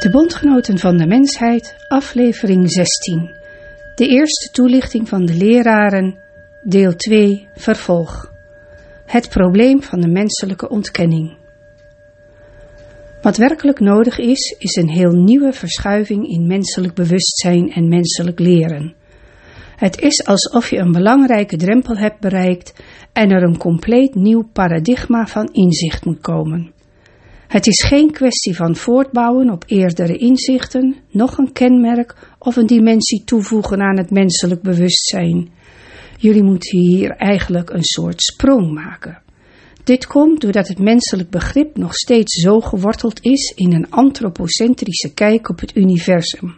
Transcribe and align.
De 0.00 0.10
Bondgenoten 0.10 0.78
van 0.78 0.96
de 0.96 1.06
Mensheid, 1.06 1.76
aflevering 1.88 2.70
16. 2.70 3.30
De 3.94 4.06
eerste 4.06 4.50
toelichting 4.52 5.08
van 5.08 5.24
de 5.24 5.34
leraren, 5.34 6.18
deel 6.62 6.96
2, 6.96 7.48
vervolg. 7.54 8.32
Het 9.06 9.28
probleem 9.28 9.82
van 9.82 10.00
de 10.00 10.08
menselijke 10.08 10.68
ontkenning. 10.68 11.36
Wat 13.22 13.36
werkelijk 13.36 13.80
nodig 13.80 14.18
is, 14.18 14.54
is 14.58 14.76
een 14.76 14.88
heel 14.88 15.12
nieuwe 15.12 15.52
verschuiving 15.52 16.28
in 16.28 16.46
menselijk 16.46 16.94
bewustzijn 16.94 17.72
en 17.72 17.88
menselijk 17.88 18.38
leren. 18.38 18.94
Het 19.76 20.00
is 20.00 20.24
alsof 20.26 20.70
je 20.70 20.78
een 20.78 20.92
belangrijke 20.92 21.56
drempel 21.56 21.96
hebt 21.96 22.20
bereikt 22.20 22.82
en 23.12 23.30
er 23.30 23.42
een 23.42 23.58
compleet 23.58 24.14
nieuw 24.14 24.48
paradigma 24.52 25.26
van 25.26 25.48
inzicht 25.52 26.04
moet 26.04 26.20
komen. 26.20 26.78
Het 27.50 27.66
is 27.66 27.82
geen 27.82 28.10
kwestie 28.10 28.56
van 28.56 28.76
voortbouwen 28.76 29.50
op 29.50 29.64
eerdere 29.66 30.16
inzichten, 30.16 30.96
nog 31.10 31.38
een 31.38 31.52
kenmerk 31.52 32.16
of 32.38 32.56
een 32.56 32.66
dimensie 32.66 33.24
toevoegen 33.24 33.80
aan 33.80 33.96
het 33.96 34.10
menselijk 34.10 34.62
bewustzijn. 34.62 35.48
Jullie 36.18 36.42
moeten 36.42 36.78
hier 36.78 37.10
eigenlijk 37.10 37.70
een 37.70 37.84
soort 37.84 38.22
sprong 38.22 38.72
maken. 38.72 39.22
Dit 39.84 40.06
komt 40.06 40.40
doordat 40.40 40.68
het 40.68 40.78
menselijk 40.78 41.30
begrip 41.30 41.76
nog 41.76 41.94
steeds 41.94 42.40
zo 42.42 42.60
geworteld 42.60 43.24
is 43.24 43.52
in 43.56 43.72
een 43.72 43.90
antropocentrische 43.90 45.14
kijk 45.14 45.48
op 45.48 45.60
het 45.60 45.76
universum, 45.76 46.54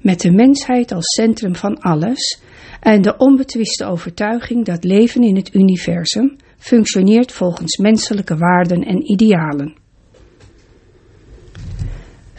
met 0.00 0.20
de 0.20 0.32
mensheid 0.32 0.92
als 0.92 1.06
centrum 1.06 1.54
van 1.54 1.78
alles 1.78 2.40
en 2.80 3.02
de 3.02 3.16
onbetwiste 3.16 3.84
overtuiging 3.84 4.64
dat 4.64 4.84
leven 4.84 5.22
in 5.22 5.36
het 5.36 5.54
universum 5.54 6.36
functioneert 6.58 7.32
volgens 7.32 7.76
menselijke 7.76 8.36
waarden 8.36 8.82
en 8.82 9.10
idealen. 9.10 9.79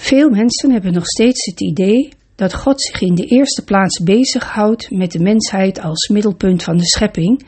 Veel 0.02 0.30
mensen 0.30 0.72
hebben 0.72 0.94
nog 0.94 1.05
steeds 1.05 1.46
het 1.46 1.62
idee 1.62 2.10
dat 2.35 2.54
God 2.54 2.82
zich 2.82 3.02
in 3.02 3.16
de 3.16 3.26
eerste 3.26 3.63
plaats 3.63 4.04
bezighoudt 4.04 4.91
met 4.91 5.12
de 5.12 5.20
mensheid 5.20 5.82
als 5.82 6.08
middelpunt 6.08 6.63
van 6.63 6.77
de 6.77 6.85
schepping 6.85 7.46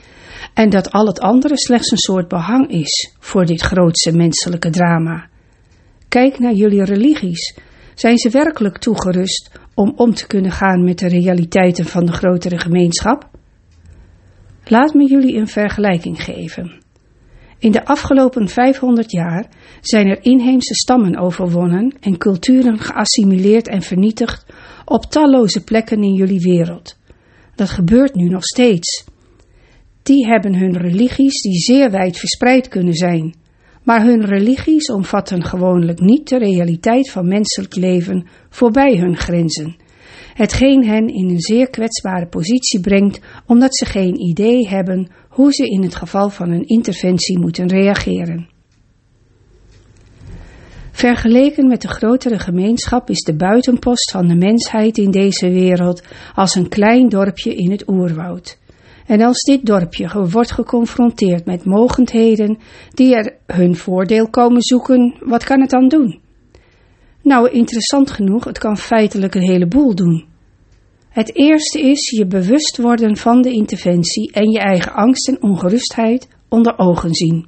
en 0.54 0.70
dat 0.70 0.92
al 0.92 1.08
het 1.08 1.20
andere 1.20 1.58
slechts 1.58 1.92
een 1.92 1.98
soort 1.98 2.28
behang 2.28 2.70
is 2.70 3.16
voor 3.20 3.46
dit 3.46 3.62
grootste 3.62 4.12
menselijke 4.12 4.70
drama. 4.70 5.30
Kijk 6.08 6.40
naar 6.40 6.54
jullie 6.54 6.84
religies. 6.84 7.58
Zijn 7.94 8.18
ze 8.18 8.30
werkelijk 8.30 8.78
toegerust 8.78 9.52
om 9.74 9.94
om 9.96 10.14
te 10.14 10.28
kunnen 10.28 10.52
gaan 10.52 10.84
met 10.84 11.00
de 11.00 11.08
realiteiten 11.08 11.86
van 11.86 12.06
de 12.06 12.12
grotere 12.12 12.58
gemeenschap? 12.58 13.30
Laat 14.64 14.94
me 14.94 15.08
jullie 15.08 15.36
een 15.36 15.48
vergelijking 15.48 16.24
geven. 16.24 16.83
In 17.64 17.72
de 17.72 17.86
afgelopen 17.86 18.48
500 18.48 19.12
jaar 19.12 19.48
zijn 19.82 20.08
er 20.08 20.24
inheemse 20.24 20.74
stammen 20.74 21.18
overwonnen 21.18 21.96
en 22.00 22.18
culturen 22.18 22.80
geassimileerd 22.80 23.68
en 23.68 23.82
vernietigd 23.82 24.46
op 24.86 25.06
talloze 25.06 25.64
plekken 25.64 26.04
in 26.04 26.14
jullie 26.14 26.40
wereld. 26.40 26.98
Dat 27.56 27.70
gebeurt 27.70 28.16
nu 28.16 28.28
nog 28.28 28.44
steeds. 28.44 29.06
Die 30.02 30.26
hebben 30.28 30.56
hun 30.56 30.78
religies 30.78 31.42
die 31.42 31.60
zeer 31.60 31.92
wijd 31.92 32.18
verspreid 32.18 32.68
kunnen 32.68 32.94
zijn, 32.94 33.36
maar 33.84 34.04
hun 34.04 34.26
religies 34.26 34.92
omvatten 34.92 35.44
gewoonlijk 35.44 36.00
niet 36.00 36.30
de 36.30 36.38
realiteit 36.38 37.12
van 37.12 37.28
menselijk 37.28 37.76
leven 37.76 38.28
voorbij 38.50 38.98
hun 38.98 39.18
grenzen, 39.18 39.76
hetgeen 40.34 40.86
hen 40.86 41.08
in 41.08 41.30
een 41.30 41.42
zeer 41.42 41.70
kwetsbare 41.70 42.28
positie 42.28 42.80
brengt 42.80 43.20
omdat 43.46 43.76
ze 43.76 43.86
geen 43.86 44.22
idee 44.22 44.68
hebben 44.68 45.08
hoe 45.34 45.54
ze 45.54 45.66
in 45.66 45.84
het 45.84 45.96
geval 45.96 46.30
van 46.30 46.50
een 46.50 46.68
interventie 46.68 47.40
moeten 47.40 47.68
reageren. 47.68 48.50
Vergeleken 50.92 51.68
met 51.68 51.82
de 51.82 51.88
grotere 51.88 52.40
gemeenschap 52.40 53.10
is 53.10 53.20
de 53.24 53.36
buitenpost 53.36 54.12
van 54.12 54.28
de 54.28 54.36
mensheid 54.36 54.98
in 54.98 55.12
deze 55.12 55.50
wereld 55.50 56.04
als 56.36 56.56
een 56.56 56.70
klein 56.70 57.10
dorpje 57.10 57.56
in 57.56 57.72
het 57.72 57.88
oerwoud. 57.88 58.60
En 59.08 59.22
als 59.22 59.42
dit 59.42 59.66
dorpje 59.66 60.28
wordt 60.30 60.52
geconfronteerd 60.52 61.46
met 61.46 61.66
mogendheden 61.66 62.58
die 62.94 63.16
er 63.16 63.36
hun 63.46 63.76
voordeel 63.76 64.30
komen 64.30 64.62
zoeken, 64.62 65.16
wat 65.20 65.44
kan 65.44 65.62
het 65.62 65.70
dan 65.70 65.88
doen? 65.88 66.20
Nou, 67.22 67.50
interessant 67.50 68.12
genoeg, 68.12 68.44
het 68.44 68.58
kan 68.58 68.78
feitelijk 68.78 69.36
een 69.36 69.50
heleboel 69.50 69.96
doen. 69.96 70.33
Het 71.14 71.36
eerste 71.36 71.82
is 71.82 72.10
je 72.10 72.26
bewust 72.26 72.78
worden 72.78 73.18
van 73.18 73.42
de 73.42 73.52
interventie 73.52 74.32
en 74.32 74.52
je 74.52 74.60
eigen 74.60 74.94
angst 74.94 75.28
en 75.28 75.42
ongerustheid 75.42 76.28
onder 76.50 76.78
ogen 76.78 77.14
zien. 77.14 77.46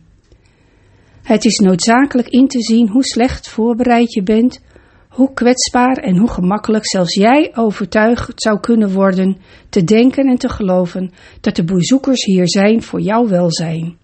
Het 1.22 1.46
is 1.46 1.58
noodzakelijk 1.58 2.28
in 2.28 2.48
te 2.48 2.62
zien 2.62 2.90
hoe 2.90 3.03
slecht 3.03 3.50
voorbereid 3.50 4.14
je 4.14 4.24
bent, 4.24 4.62
hoe 5.09 5.34
kwetsbaar 5.34 5.98
en 5.98 6.18
hoe 6.18 6.30
gemakkelijk 6.30 6.90
zelfs 6.90 7.16
jij 7.16 7.52
overtuigd 7.56 8.42
zou 8.42 8.59
kunnen 8.59 8.94
worden 8.94 9.38
te 9.70 9.84
denken 9.84 10.28
en 10.28 10.38
te 10.38 10.50
geloven 10.50 11.12
dat 11.42 11.56
de 11.56 11.64
bezoekers 11.64 12.26
hier 12.26 12.50
zijn 12.50 12.82
voor 12.82 13.02
jouw 13.02 13.28
welzijn. 13.28 13.97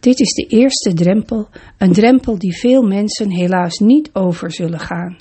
Dit 0.00 0.20
is 0.20 0.32
de 0.32 0.46
eerste 0.46 0.94
drempel, 0.94 1.48
een 1.78 1.92
drempel 1.92 2.38
die 2.38 2.58
veel 2.58 2.82
mensen 2.82 3.30
helaas 3.30 3.78
niet 3.78 4.10
over 4.12 4.52
zullen 4.52 4.80
gaan. 4.80 5.16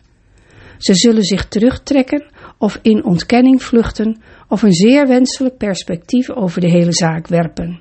Ze 0.78 0.94
zullen 0.94 1.24
zich 1.24 1.48
terugtrekken 1.48 2.26
of 2.58 2.80
in 2.82 3.06
ontkenning 3.06 3.64
vluchten 3.64 4.22
of 4.50 4.62
een 4.62 4.74
zeer 4.74 5.08
wenselijk 5.08 5.58
perspectief 5.58 6.30
over 6.30 6.62
de 6.62 6.70
hele 6.70 6.94
zaak 6.94 7.28
werpen. 7.28 7.80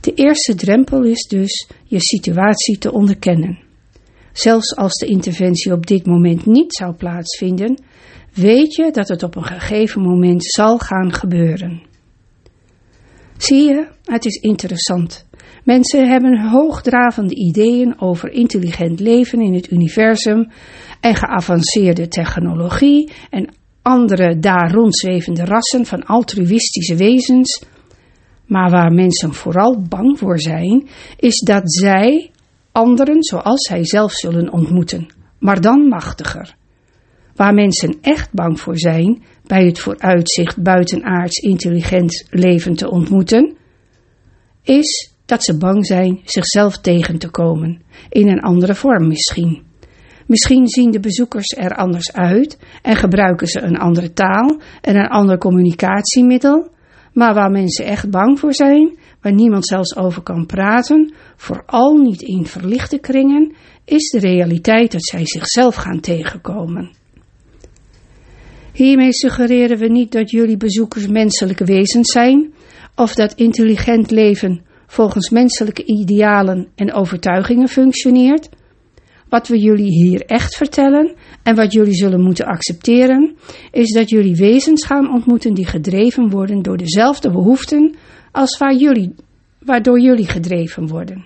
De 0.00 0.14
eerste 0.14 0.54
drempel 0.54 1.02
is 1.02 1.26
dus 1.26 1.68
je 1.84 2.00
situatie 2.00 2.78
te 2.78 2.92
onderkennen. 2.92 3.58
Zelfs 4.32 4.76
als 4.76 4.94
de 4.94 5.06
interventie 5.06 5.72
op 5.72 5.86
dit 5.86 6.06
moment 6.06 6.46
niet 6.46 6.74
zou 6.74 6.94
plaatsvinden, 6.94 7.78
weet 8.34 8.74
je 8.74 8.90
dat 8.90 9.08
het 9.08 9.22
op 9.22 9.36
een 9.36 9.44
gegeven 9.44 10.02
moment 10.02 10.44
zal 10.44 10.78
gaan 10.78 11.12
gebeuren. 11.12 11.82
Zie 13.36 13.62
je, 13.62 13.86
het 14.04 14.24
is 14.24 14.36
interessant. 14.36 15.26
Mensen 15.64 16.08
hebben 16.08 16.48
hoogdravende 16.48 17.34
ideeën 17.34 18.00
over 18.00 18.30
intelligent 18.30 19.00
leven 19.00 19.40
in 19.40 19.54
het 19.54 19.70
universum 19.70 20.50
en 21.04 21.14
geavanceerde 21.14 22.08
technologie 22.08 23.12
en 23.30 23.54
andere 23.82 24.38
daar 24.38 24.72
rondzwevende 24.72 25.44
rassen 25.44 25.86
van 25.86 26.04
altruïstische 26.04 26.96
wezens. 26.96 27.64
Maar 28.46 28.70
waar 28.70 28.92
mensen 28.92 29.32
vooral 29.32 29.82
bang 29.88 30.18
voor 30.18 30.40
zijn, 30.40 30.88
is 31.16 31.40
dat 31.40 31.72
zij 31.72 32.30
anderen 32.72 33.24
zoals 33.24 33.66
zij 33.66 33.84
zelf 33.84 34.12
zullen 34.12 34.52
ontmoeten, 34.52 35.06
maar 35.38 35.60
dan 35.60 35.88
machtiger. 35.88 36.54
Waar 37.34 37.54
mensen 37.54 37.98
echt 38.00 38.32
bang 38.32 38.60
voor 38.60 38.78
zijn, 38.78 39.22
bij 39.46 39.64
het 39.64 39.78
vooruitzicht 39.78 40.62
buitenaards 40.62 41.36
intelligent 41.36 42.26
leven 42.30 42.74
te 42.74 42.90
ontmoeten, 42.90 43.56
is 44.62 45.12
dat 45.24 45.44
ze 45.44 45.58
bang 45.58 45.86
zijn 45.86 46.20
zichzelf 46.24 46.78
tegen 46.78 47.18
te 47.18 47.30
komen, 47.30 47.82
in 48.08 48.28
een 48.28 48.40
andere 48.40 48.74
vorm 48.74 49.08
misschien. 49.08 49.72
Misschien 50.26 50.68
zien 50.68 50.90
de 50.90 51.00
bezoekers 51.00 51.56
er 51.56 51.74
anders 51.74 52.12
uit 52.12 52.58
en 52.82 52.96
gebruiken 52.96 53.46
ze 53.46 53.60
een 53.60 53.78
andere 53.78 54.12
taal 54.12 54.60
en 54.80 54.96
een 54.96 55.08
ander 55.08 55.38
communicatiemiddel, 55.38 56.68
maar 57.12 57.34
waar 57.34 57.50
mensen 57.50 57.84
echt 57.84 58.10
bang 58.10 58.38
voor 58.38 58.54
zijn, 58.54 58.98
waar 59.20 59.32
niemand 59.32 59.66
zelfs 59.66 59.96
over 59.96 60.22
kan 60.22 60.46
praten, 60.46 61.14
vooral 61.36 61.96
niet 61.96 62.22
in 62.22 62.46
verlichte 62.46 62.98
kringen, 62.98 63.54
is 63.84 64.10
de 64.10 64.18
realiteit 64.18 64.92
dat 64.92 65.04
zij 65.04 65.26
zichzelf 65.26 65.74
gaan 65.74 66.00
tegenkomen. 66.00 66.90
Hiermee 68.72 69.12
suggereren 69.12 69.78
we 69.78 69.88
niet 69.88 70.12
dat 70.12 70.30
jullie 70.30 70.56
bezoekers 70.56 71.06
menselijke 71.06 71.64
wezens 71.64 72.12
zijn, 72.12 72.52
of 72.94 73.14
dat 73.14 73.34
intelligent 73.34 74.10
leven 74.10 74.62
volgens 74.86 75.30
menselijke 75.30 75.84
idealen 75.84 76.68
en 76.74 76.92
overtuigingen 76.92 77.68
functioneert. 77.68 78.48
Wat 79.34 79.48
we 79.48 79.58
jullie 79.58 79.90
hier 79.90 80.22
echt 80.26 80.56
vertellen 80.56 81.14
en 81.42 81.54
wat 81.54 81.72
jullie 81.72 81.94
zullen 81.94 82.20
moeten 82.20 82.46
accepteren, 82.46 83.36
is 83.70 83.92
dat 83.92 84.10
jullie 84.10 84.36
wezens 84.36 84.86
gaan 84.86 85.12
ontmoeten 85.12 85.54
die 85.54 85.66
gedreven 85.66 86.30
worden 86.30 86.62
door 86.62 86.76
dezelfde 86.76 87.30
behoeften 87.30 87.94
als 88.32 88.58
waar 88.58 88.74
jullie, 88.74 89.14
waardoor 89.58 90.00
jullie 90.00 90.26
gedreven 90.26 90.86
worden. 90.86 91.24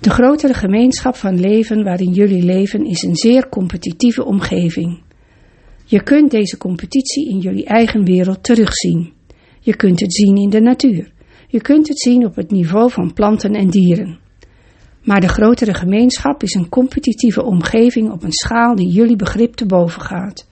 De 0.00 0.10
grotere 0.10 0.54
gemeenschap 0.54 1.16
van 1.16 1.40
leven 1.40 1.84
waarin 1.84 2.12
jullie 2.12 2.42
leven 2.42 2.84
is 2.84 3.02
een 3.02 3.16
zeer 3.16 3.48
competitieve 3.48 4.24
omgeving. 4.24 5.02
Je 5.84 6.02
kunt 6.02 6.30
deze 6.30 6.56
competitie 6.56 7.28
in 7.30 7.38
jullie 7.38 7.64
eigen 7.64 8.04
wereld 8.04 8.42
terugzien. 8.42 9.12
Je 9.60 9.76
kunt 9.76 10.00
het 10.00 10.14
zien 10.14 10.36
in 10.36 10.50
de 10.50 10.60
natuur. 10.60 11.12
Je 11.48 11.60
kunt 11.60 11.88
het 11.88 12.00
zien 12.00 12.26
op 12.26 12.36
het 12.36 12.50
niveau 12.50 12.90
van 12.90 13.12
planten 13.12 13.52
en 13.52 13.68
dieren. 13.68 14.28
Maar 15.02 15.20
de 15.20 15.28
grotere 15.28 15.74
gemeenschap 15.74 16.42
is 16.42 16.54
een 16.54 16.68
competitieve 16.68 17.44
omgeving 17.44 18.10
op 18.10 18.22
een 18.22 18.32
schaal 18.32 18.74
die 18.74 18.88
jullie 18.88 19.16
begrip 19.16 19.54
te 19.54 19.66
boven 19.66 20.02
gaat. 20.02 20.48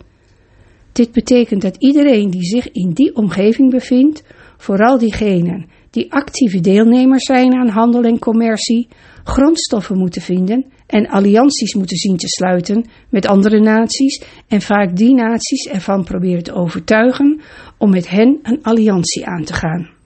Dit 0.92 1.12
betekent 1.12 1.62
dat 1.62 1.76
iedereen 1.76 2.30
die 2.30 2.44
zich 2.44 2.70
in 2.70 2.92
die 2.92 3.14
omgeving 3.14 3.70
bevindt, 3.70 4.24
vooral 4.56 4.98
diegenen 4.98 5.66
die 5.90 6.12
actieve 6.12 6.60
deelnemers 6.60 7.24
zijn 7.24 7.54
aan 7.54 7.68
handel 7.68 8.02
en 8.02 8.18
commercie, 8.18 8.88
grondstoffen 9.24 9.98
moeten 9.98 10.22
vinden 10.22 10.64
en 10.86 11.08
allianties 11.08 11.74
moeten 11.74 11.96
zien 11.96 12.16
te 12.16 12.28
sluiten 12.28 12.84
met 13.08 13.26
andere 13.26 13.60
naties 13.60 14.22
en 14.48 14.60
vaak 14.60 14.96
die 14.96 15.14
naties 15.14 15.66
ervan 15.66 16.04
proberen 16.04 16.42
te 16.42 16.52
overtuigen 16.52 17.40
om 17.78 17.90
met 17.90 18.08
hen 18.08 18.38
een 18.42 18.62
alliantie 18.62 19.26
aan 19.26 19.44
te 19.44 19.52
gaan. 19.52 19.97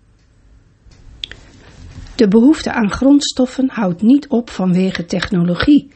De 2.16 2.28
behoefte 2.28 2.72
aan 2.72 2.90
grondstoffen 2.90 3.68
houdt 3.70 4.02
niet 4.02 4.28
op 4.28 4.50
vanwege 4.50 5.04
technologie. 5.04 5.90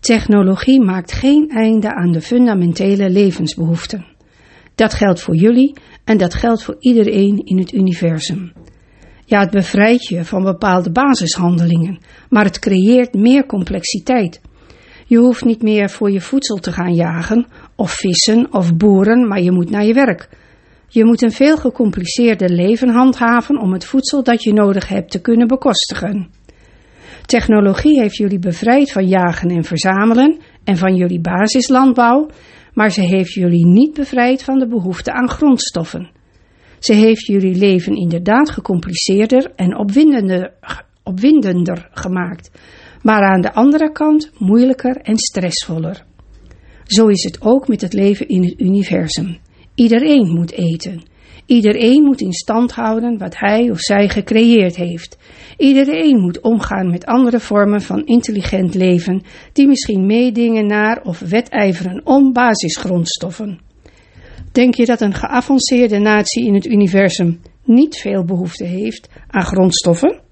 Technologie 0.00 0.82
maakt 0.82 1.12
geen 1.12 1.50
einde 1.50 1.94
aan 1.94 2.12
de 2.12 2.20
fundamentele 2.20 3.10
levensbehoeften. 3.10 4.06
Dat 4.74 4.94
geldt 4.94 5.20
voor 5.20 5.36
jullie 5.36 5.76
en 6.04 6.18
dat 6.18 6.34
geldt 6.34 6.62
voor 6.62 6.76
iedereen 6.78 7.44
in 7.44 7.58
het 7.58 7.72
universum. 7.72 8.52
Ja, 9.24 9.40
het 9.40 9.50
bevrijdt 9.50 10.06
je 10.06 10.24
van 10.24 10.42
bepaalde 10.42 10.90
basishandelingen, 10.90 11.98
maar 12.28 12.44
het 12.44 12.58
creëert 12.58 13.14
meer 13.14 13.46
complexiteit. 13.46 14.40
Je 15.06 15.18
hoeft 15.18 15.44
niet 15.44 15.62
meer 15.62 15.90
voor 15.90 16.10
je 16.10 16.20
voedsel 16.20 16.56
te 16.56 16.72
gaan 16.72 16.94
jagen, 16.94 17.46
of 17.76 17.92
vissen 17.92 18.52
of 18.52 18.76
boeren, 18.76 19.28
maar 19.28 19.40
je 19.40 19.52
moet 19.52 19.70
naar 19.70 19.84
je 19.84 19.94
werk. 19.94 20.28
Je 20.94 21.04
moet 21.04 21.22
een 21.22 21.32
veel 21.32 21.56
gecompliceerder 21.56 22.50
leven 22.50 22.88
handhaven 22.88 23.60
om 23.60 23.72
het 23.72 23.84
voedsel 23.84 24.22
dat 24.22 24.42
je 24.42 24.52
nodig 24.52 24.88
hebt 24.88 25.10
te 25.10 25.20
kunnen 25.20 25.46
bekostigen. 25.46 26.30
Technologie 27.26 28.00
heeft 28.00 28.16
jullie 28.16 28.38
bevrijd 28.38 28.92
van 28.92 29.06
jagen 29.06 29.50
en 29.50 29.64
verzamelen 29.64 30.38
en 30.64 30.76
van 30.76 30.94
jullie 30.94 31.20
basislandbouw, 31.20 32.28
maar 32.72 32.90
ze 32.90 33.00
heeft 33.00 33.32
jullie 33.32 33.66
niet 33.66 33.94
bevrijd 33.94 34.42
van 34.42 34.58
de 34.58 34.68
behoefte 34.68 35.12
aan 35.12 35.28
grondstoffen. 35.28 36.10
Ze 36.78 36.92
heeft 36.92 37.26
jullie 37.26 37.54
leven 37.54 37.96
inderdaad 37.96 38.50
gecompliceerder 38.50 39.52
en 39.56 39.78
opwindender, 39.78 40.52
opwindender 41.02 41.88
gemaakt, 41.92 42.50
maar 43.02 43.22
aan 43.22 43.40
de 43.40 43.52
andere 43.52 43.92
kant 43.92 44.30
moeilijker 44.38 44.96
en 44.96 45.16
stressvoller. 45.16 46.04
Zo 46.84 47.06
is 47.06 47.24
het 47.24 47.42
ook 47.42 47.68
met 47.68 47.80
het 47.80 47.92
leven 47.92 48.28
in 48.28 48.44
het 48.44 48.60
universum. 48.60 49.38
Iedereen 49.74 50.34
moet 50.34 50.52
eten. 50.52 51.02
Iedereen 51.46 52.02
moet 52.02 52.20
in 52.20 52.32
stand 52.32 52.72
houden 52.72 53.18
wat 53.18 53.38
hij 53.38 53.70
of 53.70 53.80
zij 53.80 54.08
gecreëerd 54.08 54.76
heeft. 54.76 55.18
Iedereen 55.56 56.20
moet 56.20 56.40
omgaan 56.40 56.90
met 56.90 57.06
andere 57.06 57.40
vormen 57.40 57.80
van 57.80 58.06
intelligent 58.06 58.74
leven, 58.74 59.22
die 59.52 59.66
misschien 59.66 60.06
meedingen 60.06 60.66
naar 60.66 61.02
of 61.02 61.18
wedijveren 61.18 62.00
om 62.04 62.32
basisgrondstoffen. 62.32 63.60
Denk 64.52 64.74
je 64.74 64.86
dat 64.86 65.00
een 65.00 65.14
geavanceerde 65.14 65.98
natie 65.98 66.46
in 66.46 66.54
het 66.54 66.66
universum 66.66 67.40
niet 67.64 67.96
veel 67.96 68.24
behoefte 68.24 68.64
heeft 68.64 69.08
aan 69.26 69.44
grondstoffen? 69.44 70.23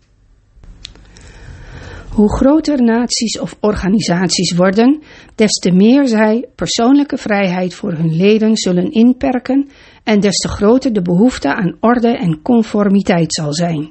Hoe 2.12 2.37
groter 2.37 2.82
naties 2.82 3.38
of 3.41 3.56
organisaties 3.61 4.53
worden, 4.55 5.03
des 5.35 5.50
te 5.50 5.70
meer 5.70 6.09
zij 6.09 6.49
persoonlijke 6.55 7.17
vrijheid 7.17 7.75
voor 7.75 7.93
hun 7.93 8.17
leden 8.17 8.56
zullen 8.56 8.91
inperken 8.91 9.69
en 10.05 10.20
des 10.20 10.37
te 10.37 10.49
groter 10.49 10.93
de 10.93 11.03
behoefte 11.03 11.55
aan 11.55 11.76
orde 11.81 12.17
en 12.17 12.43
conformiteit 12.43 13.35
zal 13.35 13.55
zijn. 13.55 13.91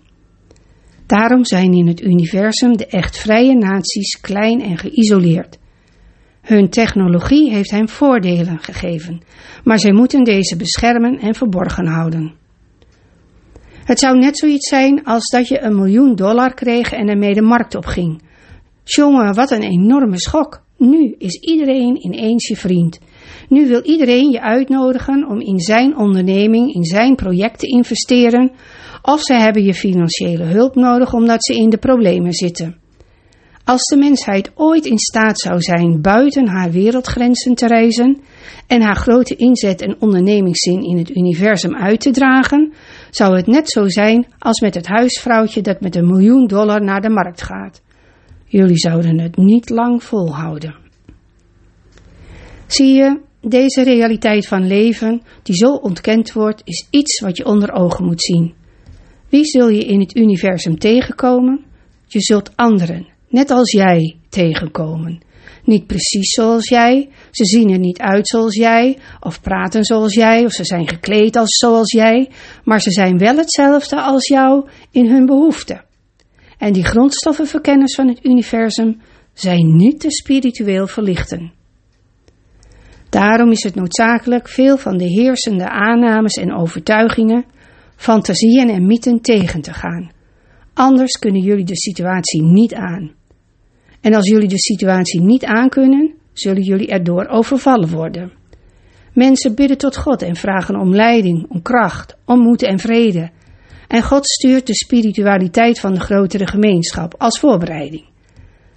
Daarom 1.05 1.45
zijn 1.45 1.73
in 1.73 1.87
het 1.87 2.01
universum 2.01 2.77
de 2.77 2.85
echt 2.85 3.17
vrije 3.17 3.55
naties 3.55 4.19
klein 4.21 4.61
en 4.61 4.77
geïsoleerd. 4.77 5.57
Hun 6.41 6.69
technologie 6.69 7.51
heeft 7.51 7.71
hen 7.71 7.89
voordelen 7.89 8.59
gegeven, 8.59 9.21
maar 9.63 9.79
zij 9.79 9.93
moeten 9.93 10.23
deze 10.23 10.55
beschermen 10.55 11.19
en 11.19 11.35
verborgen 11.35 11.87
houden. 11.87 12.40
Het 13.83 13.99
zou 13.99 14.17
net 14.17 14.37
zoiets 14.37 14.69
zijn 14.69 15.03
als 15.03 15.29
dat 15.29 15.47
je 15.47 15.61
een 15.61 15.75
miljoen 15.75 16.15
dollar 16.15 16.53
kreeg 16.53 16.91
en 16.91 17.07
ermee 17.07 17.33
de 17.33 17.41
markt 17.41 17.75
opging. 17.75 18.21
Jongen, 18.83 19.33
wat 19.33 19.51
een 19.51 19.63
enorme 19.63 20.19
schok. 20.19 20.61
Nu 20.77 21.15
is 21.17 21.39
iedereen 21.39 22.05
ineens 22.05 22.47
je 22.47 22.55
vriend. 22.55 22.99
Nu 23.49 23.67
wil 23.67 23.81
iedereen 23.83 24.31
je 24.31 24.41
uitnodigen 24.41 25.27
om 25.27 25.39
in 25.39 25.59
zijn 25.59 25.97
onderneming, 25.97 26.73
in 26.73 26.83
zijn 26.83 27.15
project 27.15 27.59
te 27.59 27.67
investeren, 27.67 28.51
of 29.01 29.21
ze 29.21 29.33
hebben 29.33 29.63
je 29.63 29.73
financiële 29.73 30.43
hulp 30.43 30.75
nodig 30.75 31.13
omdat 31.13 31.45
ze 31.45 31.53
in 31.53 31.69
de 31.69 31.77
problemen 31.77 32.33
zitten. 32.33 32.79
Als 33.63 33.85
de 33.85 33.97
mensheid 33.97 34.51
ooit 34.55 34.85
in 34.85 34.97
staat 34.97 35.39
zou 35.39 35.61
zijn 35.61 36.01
buiten 36.01 36.47
haar 36.47 36.71
wereldgrenzen 36.71 37.55
te 37.55 37.67
reizen 37.67 38.21
en 38.67 38.81
haar 38.81 38.95
grote 38.95 39.35
inzet 39.35 39.81
en 39.81 39.95
ondernemingszin 39.99 40.83
in 40.83 40.97
het 40.97 41.15
universum 41.15 41.75
uit 41.75 41.99
te 41.99 42.11
dragen, 42.11 42.73
zou 43.11 43.35
het 43.35 43.47
net 43.47 43.69
zo 43.69 43.87
zijn 43.87 44.27
als 44.39 44.59
met 44.61 44.75
het 44.75 44.87
huisvrouwtje 44.87 45.61
dat 45.61 45.81
met 45.81 45.95
een 45.95 46.07
miljoen 46.07 46.47
dollar 46.47 46.83
naar 46.83 47.01
de 47.01 47.09
markt 47.09 47.41
gaat. 47.41 47.81
Jullie 48.45 48.77
zouden 48.77 49.19
het 49.19 49.37
niet 49.37 49.69
lang 49.69 50.03
volhouden. 50.03 50.75
Zie 52.67 52.93
je, 52.93 53.19
deze 53.41 53.83
realiteit 53.83 54.47
van 54.47 54.67
leven, 54.67 55.21
die 55.43 55.55
zo 55.55 55.73
ontkend 55.73 56.31
wordt, 56.31 56.61
is 56.63 56.87
iets 56.89 57.19
wat 57.19 57.37
je 57.37 57.45
onder 57.45 57.71
ogen 57.71 58.05
moet 58.05 58.21
zien. 58.21 58.53
Wie 59.29 59.45
zul 59.45 59.69
je 59.69 59.85
in 59.85 59.99
het 59.99 60.15
universum 60.15 60.79
tegenkomen? 60.79 61.65
Je 62.07 62.21
zult 62.21 62.51
anderen, 62.55 63.07
net 63.29 63.51
als 63.51 63.71
jij, 63.71 64.17
tegenkomen. 64.31 65.21
Niet 65.63 65.87
precies 65.87 66.29
zoals 66.33 66.69
jij, 66.69 67.09
ze 67.31 67.45
zien 67.45 67.69
er 67.69 67.79
niet 67.79 67.99
uit 67.99 68.27
zoals 68.27 68.55
jij, 68.55 68.97
of 69.19 69.41
praten 69.41 69.83
zoals 69.83 70.13
jij, 70.13 70.45
of 70.45 70.51
ze 70.51 70.63
zijn 70.63 70.87
gekleed 70.87 71.35
als 71.35 71.57
zoals 71.57 71.91
jij, 71.91 72.29
maar 72.63 72.81
ze 72.81 72.91
zijn 72.91 73.17
wel 73.17 73.37
hetzelfde 73.37 74.01
als 74.01 74.27
jou 74.27 74.67
in 74.91 75.05
hun 75.05 75.25
behoeften. 75.25 75.83
En 76.57 76.73
die 76.73 76.85
grondstoffenverkenners 76.85 77.95
van 77.95 78.07
het 78.07 78.25
universum 78.25 79.01
zijn 79.33 79.75
niet 79.75 79.99
te 79.99 80.11
spiritueel 80.11 80.87
verlichten. 80.87 81.51
Daarom 83.09 83.51
is 83.51 83.63
het 83.63 83.75
noodzakelijk 83.75 84.49
veel 84.49 84.77
van 84.77 84.97
de 84.97 85.05
heersende 85.05 85.69
aannames 85.69 86.33
en 86.33 86.53
overtuigingen, 86.53 87.45
fantasieën 87.95 88.69
en 88.69 88.87
mythen 88.87 89.21
tegen 89.21 89.61
te 89.61 89.73
gaan. 89.73 90.11
Anders 90.73 91.11
kunnen 91.11 91.41
jullie 91.41 91.65
de 91.65 91.77
situatie 91.77 92.43
niet 92.43 92.73
aan. 92.73 93.11
En 94.01 94.13
als 94.13 94.29
jullie 94.29 94.47
de 94.47 94.59
situatie 94.59 95.21
niet 95.21 95.45
aankunnen, 95.45 96.13
zullen 96.33 96.63
jullie 96.63 96.87
erdoor 96.87 97.27
overvallen 97.27 97.89
worden. 97.89 98.31
Mensen 99.13 99.55
bidden 99.55 99.77
tot 99.77 99.97
God 99.97 100.21
en 100.21 100.35
vragen 100.35 100.75
om 100.75 100.95
leiding, 100.95 101.45
om 101.49 101.61
kracht, 101.61 102.17
om 102.25 102.39
moed 102.39 102.63
en 102.63 102.79
vrede. 102.79 103.29
En 103.87 104.03
God 104.03 104.27
stuurt 104.27 104.67
de 104.67 104.75
spiritualiteit 104.75 105.79
van 105.79 105.93
de 105.93 105.99
grotere 105.99 106.47
gemeenschap 106.47 107.15
als 107.17 107.39
voorbereiding. 107.39 108.05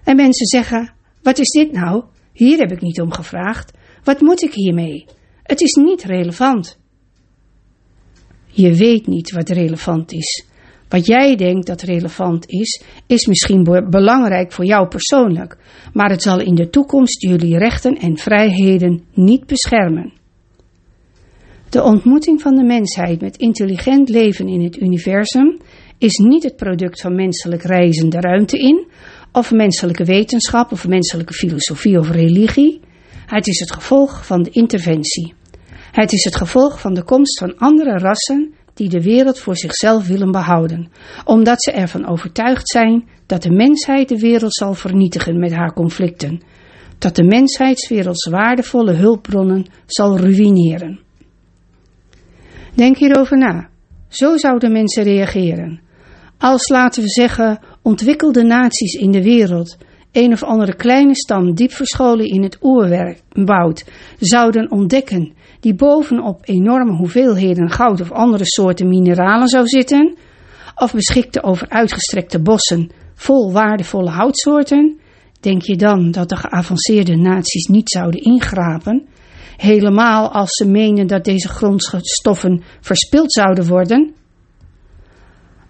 En 0.05 0.17
mensen 0.17 0.47
zeggen: 0.47 0.93
Wat 1.23 1.38
is 1.38 1.49
dit 1.50 1.73
nou? 1.73 2.04
Hier 2.33 2.59
heb 2.59 2.73
ik 2.73 2.81
niet 2.81 3.00
om 3.00 3.12
gevraagd. 3.12 3.73
Wat 4.04 4.21
moet 4.21 4.43
ik 4.43 4.52
hiermee? 4.52 5.07
Het 5.43 5.61
is 5.61 5.75
niet 5.75 6.02
relevant. 6.02 6.78
Je 8.47 8.75
weet 8.75 9.07
niet 9.07 9.33
wat 9.33 9.49
relevant 9.49 10.12
is. 10.12 10.45
Wat 10.95 11.07
jij 11.07 11.37
denkt 11.37 11.67
dat 11.67 11.83
relevant 11.83 12.49
is, 12.49 12.83
is 13.07 13.27
misschien 13.27 13.63
belangrijk 13.91 14.53
voor 14.53 14.65
jou 14.65 14.89
persoonlijk, 14.89 15.57
maar 15.93 16.11
het 16.11 16.23
zal 16.23 16.41
in 16.41 16.55
de 16.55 16.71
toekomst 16.71 17.23
jullie 17.23 17.59
rechten 17.59 17.95
en 17.95 18.17
vrijheden 18.17 19.03
niet 19.15 19.47
beschermen. 19.47 20.13
De 21.71 21.83
ontmoeting 21.83 22.41
van 22.41 22.55
de 22.55 22.63
mensheid 22.65 23.21
met 23.21 23.37
intelligent 23.37 24.09
leven 24.09 24.49
in 24.49 24.63
het 24.63 24.81
universum 24.81 25.61
is 25.99 26.17
niet 26.17 26.43
het 26.43 26.57
product 26.57 27.01
van 27.01 27.15
menselijk 27.15 27.63
reizen 27.63 28.09
de 28.09 28.21
ruimte 28.21 28.59
in, 28.59 28.87
of 29.33 29.51
menselijke 29.51 30.05
wetenschap, 30.05 30.73
of 30.73 30.89
menselijke 30.89 31.33
filosofie 31.33 31.99
of 31.99 32.11
religie. 32.11 32.81
Het 33.27 33.47
is 33.47 33.61
het 33.61 33.73
gevolg 33.73 34.27
van 34.27 34.43
de 34.43 34.51
interventie. 34.51 35.35
Het 35.91 36.13
is 36.13 36.25
het 36.25 36.37
gevolg 36.37 36.81
van 36.81 36.95
de 36.95 37.05
komst 37.05 37.39
van 37.39 37.59
andere 37.59 37.99
rassen 37.99 38.55
die 38.75 38.88
de 38.88 39.02
wereld 39.02 39.38
voor 39.38 39.57
zichzelf 39.57 40.07
willen 40.07 40.31
behouden, 40.31 40.88
omdat 41.25 41.62
ze 41.62 41.73
ervan 41.73 42.07
overtuigd 42.07 42.69
zijn 42.69 43.09
dat 43.26 43.43
de 43.43 43.50
mensheid 43.50 44.09
de 44.09 44.19
wereld 44.19 44.54
zal 44.54 44.75
vernietigen 44.75 45.38
met 45.38 45.52
haar 45.52 45.73
conflicten, 45.73 46.43
dat 46.99 47.16
de 47.16 47.25
mensheidswerelds 47.25 48.28
waardevolle 48.28 48.93
hulpbronnen 48.93 49.66
zal 49.87 50.19
ruïneren. 50.19 51.00
Denk 52.75 52.97
hierover 52.97 53.38
na. 53.38 53.69
Zo 54.09 54.37
zouden 54.37 54.73
mensen 54.73 55.02
reageren. 55.02 55.81
Als, 56.38 56.69
laten 56.69 57.02
we 57.02 57.09
zeggen, 57.09 57.59
ontwikkelde 57.83 58.43
naties 58.43 58.95
in 58.95 59.11
de 59.11 59.23
wereld 59.23 59.76
een 60.14 60.33
of 60.33 60.42
andere 60.42 60.75
kleine 60.75 61.14
stam 61.14 61.54
diep 61.54 61.73
verscholen 61.73 62.26
in 62.26 62.42
het 62.42 62.59
oerwoud 62.62 63.85
zouden 64.18 64.71
ontdekken 64.71 65.33
die 65.61 65.75
bovenop 65.75 66.40
enorme 66.42 66.97
hoeveelheden 66.97 67.71
goud 67.71 68.00
of 68.00 68.12
andere 68.12 68.44
soorten 68.44 68.88
mineralen 68.88 69.49
zou 69.49 69.66
zitten, 69.66 70.16
of 70.75 70.92
beschikte 70.92 71.42
over 71.42 71.68
uitgestrekte 71.68 72.42
bossen 72.42 72.90
vol 73.14 73.52
waardevolle 73.52 74.11
houtsoorten, 74.11 74.99
denk 75.40 75.62
je 75.62 75.76
dan 75.76 76.11
dat 76.11 76.28
de 76.28 76.37
geavanceerde 76.37 77.16
naties 77.16 77.66
niet 77.66 77.90
zouden 77.90 78.21
ingrapen, 78.21 79.06
helemaal 79.56 80.33
als 80.33 80.50
ze 80.50 80.68
menen 80.68 81.06
dat 81.06 81.25
deze 81.25 81.49
grondstoffen 81.49 82.62
verspild 82.80 83.33
zouden 83.33 83.66
worden? 83.66 84.14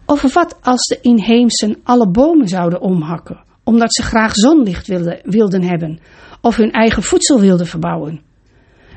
Of 0.07 0.35
wat 0.35 0.59
als 0.63 0.87
de 0.87 0.99
inheemsen 1.01 1.77
alle 1.83 2.11
bomen 2.11 2.49
zouden 2.49 2.81
omhakken, 2.81 3.45
omdat 3.65 3.95
ze 3.95 4.03
graag 4.03 4.35
zonlicht 4.35 4.87
wilden, 4.87 5.21
wilden 5.23 5.63
hebben, 5.63 5.99
of 6.41 6.57
hun 6.57 6.71
eigen 6.71 7.03
voedsel 7.03 7.41
wilden 7.41 7.67
verbouwen? 7.67 8.21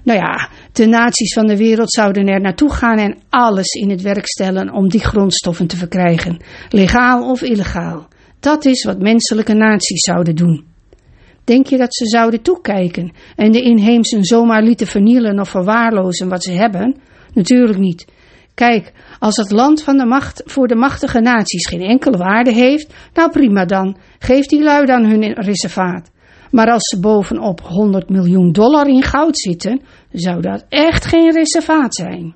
Nou 0.04 0.20
ja, 0.20 0.50
de 0.72 0.86
naties 0.86 1.34
van 1.34 1.48
de 1.48 1.58
wereld 1.58 1.92
zouden 1.92 2.28
er 2.28 2.42
naartoe 2.42 2.74
gaan 2.74 2.98
en 2.98 3.18
alles 3.30 3.74
in 3.74 3.90
het 3.90 4.02
werk 4.02 4.28
stellen 4.28 4.74
om 4.74 4.90
die 4.90 5.04
grondstoffen 5.04 5.68
te 5.68 5.78
verkrijgen, 5.78 6.42
legaal 6.70 7.30
of 7.30 7.42
illegaal. 7.42 8.08
Dat 8.40 8.66
is 8.66 8.84
wat 8.84 9.02
menselijke 9.02 9.54
naties 9.54 10.00
zouden 10.00 10.36
doen. 10.36 10.66
Denk 11.44 11.68
je 11.68 11.78
dat 11.78 11.96
ze 11.96 12.06
zouden 12.06 12.42
toekijken 12.42 13.12
en 13.36 13.52
de 13.52 13.62
inheemsen 13.62 14.24
zomaar 14.24 14.64
lieten 14.64 14.88
vernielen 14.88 15.40
of 15.40 15.50
verwaarlozen 15.50 16.30
wat 16.30 16.44
ze 16.44 16.52
hebben? 16.52 16.96
Natuurlijk 17.34 17.80
niet. 17.80 18.06
Kijk, 18.58 18.92
als 19.20 19.38
het 19.38 19.52
land 19.52 19.84
van 19.84 19.98
de 19.98 20.06
macht 20.06 20.42
voor 20.46 20.68
de 20.68 20.76
machtige 20.76 21.20
naties 21.20 21.68
geen 21.68 21.82
enkele 21.82 22.18
waarde 22.18 22.52
heeft, 22.54 22.94
nou 23.14 23.32
prima 23.32 23.66
dan, 23.66 23.98
geef 24.20 24.46
die 24.46 24.64
lui 24.64 24.86
dan 24.86 25.06
hun 25.06 25.34
reservaat. 25.34 26.12
Maar 26.52 26.72
als 26.72 26.90
ze 26.90 27.00
bovenop 27.00 27.62
100 27.62 28.10
miljoen 28.10 28.52
dollar 28.52 28.88
in 28.88 29.04
goud 29.04 29.40
zitten, 29.40 29.82
zou 30.12 30.42
dat 30.42 30.66
echt 30.70 31.06
geen 31.06 31.32
reservaat 31.32 31.96
zijn. 31.96 32.36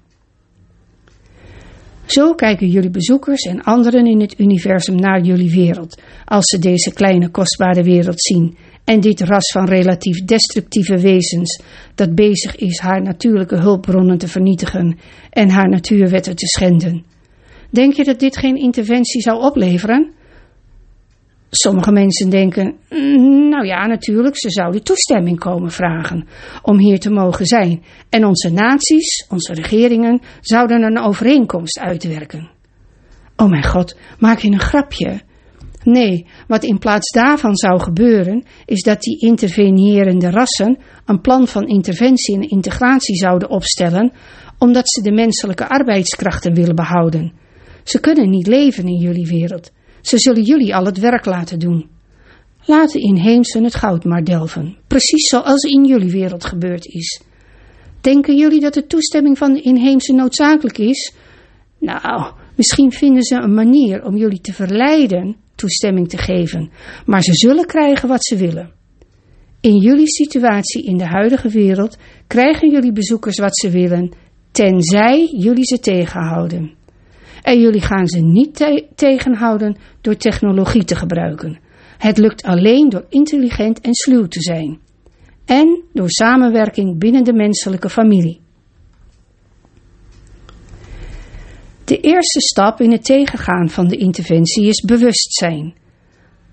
Zo 2.05 2.33
kijken 2.33 2.67
jullie 2.67 2.89
bezoekers 2.89 3.41
en 3.41 3.61
anderen 3.61 4.05
in 4.05 4.21
het 4.21 4.39
universum 4.39 4.95
naar 4.95 5.21
jullie 5.21 5.51
wereld, 5.51 6.01
als 6.25 6.45
ze 6.45 6.59
deze 6.59 6.93
kleine 6.93 7.29
kostbare 7.29 7.83
wereld 7.83 8.21
zien 8.21 8.57
en 8.83 8.99
dit 8.99 9.21
ras 9.21 9.51
van 9.51 9.65
relatief 9.65 10.23
destructieve 10.23 10.97
wezens 10.97 11.61
dat 11.95 12.15
bezig 12.15 12.55
is 12.55 12.79
haar 12.79 13.01
natuurlijke 13.01 13.55
hulpbronnen 13.55 14.17
te 14.17 14.27
vernietigen 14.27 14.99
en 15.29 15.49
haar 15.49 15.69
natuurwetten 15.69 16.35
te 16.35 16.47
schenden. 16.47 17.05
Denk 17.69 17.93
je 17.93 18.03
dat 18.03 18.19
dit 18.19 18.37
geen 18.37 18.55
interventie 18.55 19.21
zou 19.21 19.41
opleveren? 19.41 20.11
Sommige 21.49 21.91
mensen 21.91 22.29
denken, 22.29 22.75
mm, 22.89 23.49
nou 23.49 23.65
ja, 23.65 23.85
natuurlijk, 23.85 24.37
ze 24.37 24.49
zouden 24.49 24.83
toestemming 24.83 25.39
komen 25.39 25.71
vragen 25.71 26.27
om 26.61 26.77
hier 26.77 26.99
te 26.99 27.09
mogen 27.09 27.45
zijn. 27.45 27.83
En 28.09 28.25
onze 28.25 28.49
naties, 28.49 29.25
onze 29.29 29.53
regeringen, 29.53 30.21
zouden 30.41 30.83
een 30.83 30.99
overeenkomst 30.99 31.79
uitwerken. 31.79 32.49
Oh 33.35 33.49
mijn 33.49 33.65
god, 33.65 33.97
maak 34.19 34.39
je 34.39 34.51
een 34.51 34.59
grapje? 34.59 35.21
Nee, 35.83 36.27
wat 36.47 36.63
in 36.63 36.79
plaats 36.79 37.11
daarvan 37.11 37.55
zou 37.55 37.79
gebeuren, 37.79 38.43
is 38.65 38.81
dat 38.81 39.01
die 39.01 39.19
intervenierende 39.19 40.29
rassen 40.29 40.77
een 41.05 41.21
plan 41.21 41.47
van 41.47 41.67
interventie 41.67 42.35
en 42.35 42.49
integratie 42.49 43.15
zouden 43.15 43.49
opstellen, 43.49 44.13
omdat 44.57 44.89
ze 44.89 45.01
de 45.01 45.11
menselijke 45.11 45.67
arbeidskrachten 45.67 46.53
willen 46.53 46.75
behouden. 46.75 47.33
Ze 47.83 47.99
kunnen 47.99 48.29
niet 48.29 48.47
leven 48.47 48.85
in 48.85 48.97
jullie 48.97 49.27
wereld. 49.27 49.71
Ze 50.01 50.17
zullen 50.17 50.43
jullie 50.43 50.75
al 50.75 50.85
het 50.85 50.99
werk 50.99 51.25
laten 51.25 51.59
doen. 51.59 51.89
Laat 52.65 52.91
de 52.91 52.99
inheemsen 52.99 53.63
het 53.63 53.75
goud 53.75 54.03
maar 54.03 54.23
delven, 54.23 54.77
precies 54.87 55.27
zoals 55.29 55.63
in 55.63 55.85
jullie 55.85 56.11
wereld 56.11 56.45
gebeurd 56.45 56.85
is. 56.85 57.21
Denken 58.01 58.37
jullie 58.37 58.59
dat 58.59 58.73
de 58.73 58.87
toestemming 58.87 59.37
van 59.37 59.53
de 59.53 59.61
inheemse 59.61 60.13
noodzakelijk 60.13 60.77
is? 60.77 61.13
Nou, 61.79 62.33
misschien 62.55 62.91
vinden 62.91 63.23
ze 63.23 63.35
een 63.35 63.53
manier 63.53 64.03
om 64.05 64.17
jullie 64.17 64.41
te 64.41 64.53
verleiden 64.53 65.35
toestemming 65.61 66.09
te 66.09 66.17
geven, 66.17 66.69
maar 67.05 67.21
ze 67.21 67.33
zullen 67.33 67.65
krijgen 67.65 68.07
wat 68.07 68.25
ze 68.25 68.35
willen. 68.37 68.71
In 69.61 69.77
jullie 69.77 70.07
situatie 70.07 70.83
in 70.83 70.97
de 70.97 71.05
huidige 71.05 71.49
wereld 71.49 71.97
krijgen 72.27 72.71
jullie 72.71 72.91
bezoekers 72.91 73.39
wat 73.39 73.57
ze 73.57 73.69
willen, 73.69 74.11
tenzij 74.51 75.33
jullie 75.37 75.65
ze 75.65 75.79
tegenhouden. 75.79 76.73
En 77.41 77.59
jullie 77.59 77.81
gaan 77.81 78.07
ze 78.07 78.19
niet 78.19 78.81
tegenhouden 78.95 79.77
door 80.01 80.15
technologie 80.15 80.83
te 80.83 80.95
gebruiken. 80.95 81.59
Het 81.97 82.17
lukt 82.17 82.43
alleen 82.43 82.89
door 82.89 83.05
intelligent 83.09 83.79
en 83.79 83.93
sluw 83.93 84.27
te 84.27 84.41
zijn. 84.41 84.79
En 85.45 85.83
door 85.93 86.09
samenwerking 86.09 86.99
binnen 86.99 87.23
de 87.23 87.33
menselijke 87.33 87.89
familie. 87.89 88.40
De 91.91 91.99
eerste 91.99 92.39
stap 92.39 92.81
in 92.81 92.91
het 92.91 93.03
tegengaan 93.05 93.69
van 93.69 93.87
de 93.87 93.97
interventie 93.97 94.67
is 94.67 94.81
bewustzijn. 94.81 95.73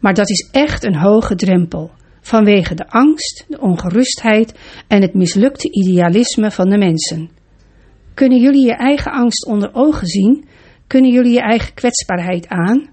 Maar 0.00 0.14
dat 0.14 0.30
is 0.30 0.49
echt 0.52 0.85
een 0.85 0.97
hoge 0.97 1.35
drempel, 1.35 1.90
vanwege 2.21 2.75
de 2.75 2.88
angst, 2.88 3.45
de 3.49 3.61
ongerustheid 3.61 4.54
en 4.88 5.02
het 5.02 5.14
mislukte 5.14 5.71
idealisme 5.71 6.50
van 6.50 6.68
de 6.68 6.78
mensen. 6.78 7.30
Kunnen 8.14 8.40
jullie 8.40 8.66
je 8.66 8.75
eigen 8.75 9.12
angst 9.12 9.47
onder 9.47 9.71
ogen 9.73 10.07
zien 10.07 10.45
kunnen 10.87 11.12
jullie 11.12 11.33
je 11.33 11.40
eigen 11.40 11.75
kwetsbaarheid 11.75 12.49
aan? 12.49 12.90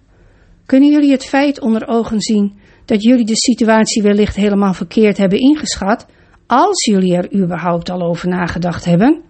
Kunnen 0.65 0.91
jullie 0.91 1.11
het 1.11 1.25
feit 1.25 1.61
onder 1.61 1.87
ogen 1.87 2.21
zien 2.21 2.57
dat 2.85 3.03
jullie 3.03 3.25
de 3.25 3.37
situatie 3.37 4.03
wellicht 4.03 4.35
helemaal 4.35 4.73
verkeerd 4.73 5.17
hebben 5.17 5.39
ingeschat, 5.39 6.05
als 6.47 6.85
jullie 6.85 7.15
er 7.15 7.43
überhaupt 7.43 7.89
al 7.89 8.01
over 8.01 8.27
nagedacht 8.27 8.85
hebben? 8.85 9.23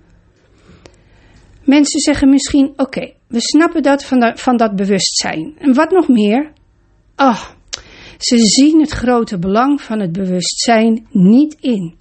Mensen 1.66 2.00
zeggen 2.00 2.30
misschien: 2.30 2.74
Oké, 2.78 3.14
we 3.28 3.40
snappen 3.42 3.84
dat 3.84 4.06
van, 4.36 4.58
dat 4.58 4.76
bewustzijn. 4.76 5.56
En 5.58 5.74
wat 5.74 5.92
nog 5.92 6.08
meer? 6.08 6.52
Oh, 7.16 7.44
ze 8.18 8.38
zien 8.38 8.80
het 8.80 8.92
grote 8.92 9.40
belang 9.40 9.82
van 9.82 10.00
het 10.00 10.12
bewustzijn 10.12 11.08
niet 11.10 11.58
in. 11.60 11.96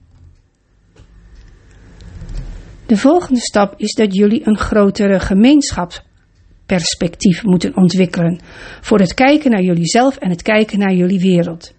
De 2.87 2.97
volgende 2.97 3.40
stap 3.40 3.75
is 3.76 3.94
dat 3.94 4.14
jullie 4.14 4.47
een 4.47 4.59
grotere 4.59 5.21
gemeenschap 5.21 6.02
perspectief 6.66 7.42
moeten 7.42 7.76
ontwikkelen. 7.76 8.40
Voor 8.80 8.99
het 8.99 9.14
kijken 9.14 9.50
naar 9.50 9.62
jullie 9.62 9.87
zelf 9.87 10.16
en 10.16 10.30
het 10.30 10.42
kijken 10.42 10.78
naar 10.78 10.94
jullie 10.94 11.21
wereld. 11.21 11.75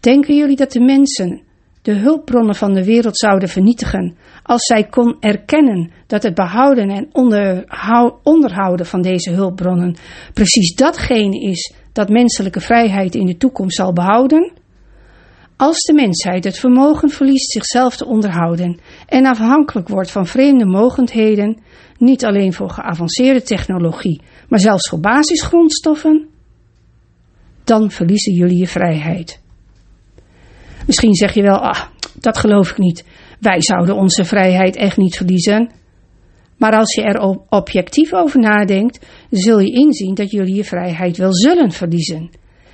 Denken 0.00 0.36
jullie 0.36 0.56
dat 0.56 0.72
de 0.72 0.80
mensen 0.80 1.42
de 1.82 1.92
hulpbronnen 1.92 2.54
van 2.54 2.74
de 2.74 2.84
wereld 2.84 3.18
zouden 3.18 3.48
vernietigen 3.48 4.16
als 4.44 4.64
zij 4.64 4.84
kon 4.84 5.16
erkennen 5.20 5.90
dat 6.06 6.22
het 6.22 6.34
behouden 6.34 6.90
en 6.90 7.08
onderhouden 8.22 8.86
van 8.86 9.02
deze 9.02 9.30
hulpbronnen 9.30 9.96
precies 10.32 10.74
datgene 10.74 11.40
is 11.40 11.72
dat 11.92 12.08
menselijke 12.08 12.60
vrijheid 12.60 13.14
in 13.14 13.26
de 13.26 13.36
toekomst 13.36 13.76
zal 13.76 13.92
behouden? 13.92 14.52
Als 15.56 15.80
de 15.80 15.92
mensheid 15.92 16.44
het 16.44 16.58
vermogen 16.58 17.10
verliest 17.10 17.50
zichzelf 17.50 17.96
te 17.96 18.06
onderhouden 18.06 18.80
en 19.06 19.26
afhankelijk 19.26 19.88
wordt 19.88 20.10
van 20.10 20.26
vreemde 20.26 20.66
mogendheden, 20.66 21.58
niet 21.98 22.24
alleen 22.24 22.52
voor 22.52 22.70
geavanceerde 22.70 23.42
technologie, 23.42 24.20
maar 24.48 24.60
zelfs 24.60 24.88
voor 24.88 25.00
basisgrondstoffen, 25.00 26.28
dan 27.64 27.90
verliezen 27.90 28.34
jullie 28.34 28.58
je 28.58 28.68
vrijheid. 28.68 29.40
Misschien 30.86 31.14
zeg 31.14 31.34
je 31.34 31.42
wel, 31.42 31.58
ah, 31.58 31.82
dat 32.20 32.38
geloof 32.38 32.70
ik 32.70 32.78
niet. 32.78 33.04
Wij 33.44 33.62
zouden 33.62 33.94
onze 33.94 34.24
vrijheid 34.24 34.76
echt 34.76 34.96
niet 34.96 35.16
verliezen. 35.16 35.70
Maar 36.56 36.72
als 36.72 36.94
je 36.94 37.02
er 37.02 37.38
objectief 37.48 38.12
over 38.12 38.40
nadenkt, 38.40 39.06
zul 39.30 39.58
je 39.58 39.72
inzien 39.72 40.14
dat 40.14 40.30
jullie 40.30 40.54
je 40.54 40.64
vrijheid 40.64 41.16
wel 41.16 41.34
zullen 41.34 41.70
verliezen. 41.70 42.30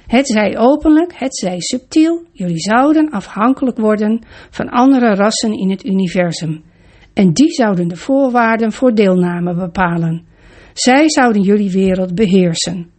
Het 0.07 0.27
zij 0.29 0.59
openlijk, 0.59 1.13
het 1.15 1.37
zij 1.37 1.61
subtiel, 1.61 2.25
jullie 2.33 2.61
zouden 2.61 3.11
afhankelijk 3.11 3.79
worden 3.79 4.23
van 4.51 4.69
andere 4.69 5.15
rassen 5.15 5.53
in 5.53 5.71
het 5.71 5.85
universum. 5.85 6.63
En 7.15 7.33
die 7.33 7.53
zouden 7.53 7.89
de 7.89 7.97
voorwaarden 7.97 8.73
voor 8.73 8.95
deelname 8.95 9.55
bepalen. 9.55 10.27
Zij 10.73 11.09
zouden 11.09 11.43
jullie 11.43 11.71
wereld 11.71 12.15
beheersen. 12.15 12.91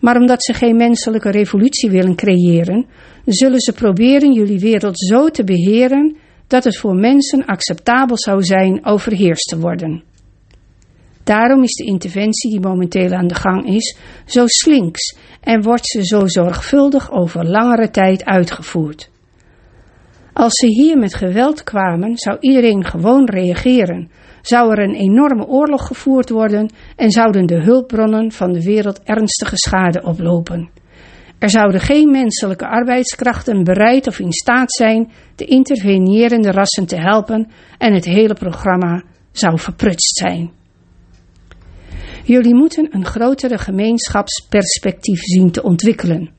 Maar 0.00 0.16
omdat 0.16 0.44
ze 0.44 0.54
geen 0.54 0.76
menselijke 0.76 1.30
revolutie 1.30 1.90
willen 1.90 2.14
creëren, 2.14 2.86
zullen 3.24 3.60
ze 3.60 3.72
proberen 3.72 4.32
jullie 4.32 4.58
wereld 4.58 4.98
zo 4.98 5.28
te 5.28 5.44
beheren 5.44 6.16
dat 6.52 6.64
het 6.64 6.76
voor 6.76 6.94
mensen 6.94 7.44
acceptabel 7.44 8.18
zou 8.18 8.42
zijn 8.42 8.86
overheerst 8.86 9.48
te 9.48 9.58
worden. 9.58 10.02
Daarom 11.24 11.62
is 11.62 11.74
de 11.74 11.84
interventie 11.84 12.50
die 12.50 12.60
momenteel 12.60 13.12
aan 13.12 13.26
de 13.26 13.34
gang 13.34 13.66
is 13.66 13.96
zo 14.26 14.46
slinks 14.46 15.16
en 15.40 15.62
wordt 15.62 15.86
ze 15.86 16.04
zo 16.04 16.26
zorgvuldig 16.26 17.10
over 17.10 17.48
langere 17.48 17.90
tijd 17.90 18.24
uitgevoerd. 18.24 19.10
Als 20.32 20.52
ze 20.52 20.66
hier 20.66 20.98
met 20.98 21.14
geweld 21.14 21.64
kwamen, 21.64 22.16
zou 22.16 22.36
iedereen 22.40 22.84
gewoon 22.84 23.28
reageren, 23.28 24.10
zou 24.42 24.70
er 24.70 24.78
een 24.78 24.94
enorme 24.94 25.46
oorlog 25.46 25.86
gevoerd 25.86 26.30
worden 26.30 26.70
en 26.96 27.10
zouden 27.10 27.46
de 27.46 27.62
hulpbronnen 27.62 28.32
van 28.32 28.52
de 28.52 28.62
wereld 28.62 29.02
ernstige 29.02 29.56
schade 29.56 30.02
oplopen. 30.02 30.70
Er 31.42 31.50
zouden 31.50 31.80
geen 31.80 32.10
menselijke 32.10 32.66
arbeidskrachten 32.66 33.64
bereid 33.64 34.06
of 34.06 34.18
in 34.18 34.32
staat 34.32 34.72
zijn 34.72 35.10
de 35.36 35.44
intervenierende 35.44 36.50
rassen 36.50 36.86
te 36.86 36.96
helpen 36.96 37.50
en 37.78 37.94
het 37.94 38.04
hele 38.04 38.34
programma 38.34 39.04
zou 39.32 39.58
verprutst 39.58 40.16
zijn. 40.16 40.50
Jullie 42.24 42.54
moeten 42.54 42.88
een 42.90 43.04
grotere 43.04 43.58
gemeenschapsperspectief 43.58 45.20
zien 45.20 45.50
te 45.50 45.62
ontwikkelen. 45.62 46.30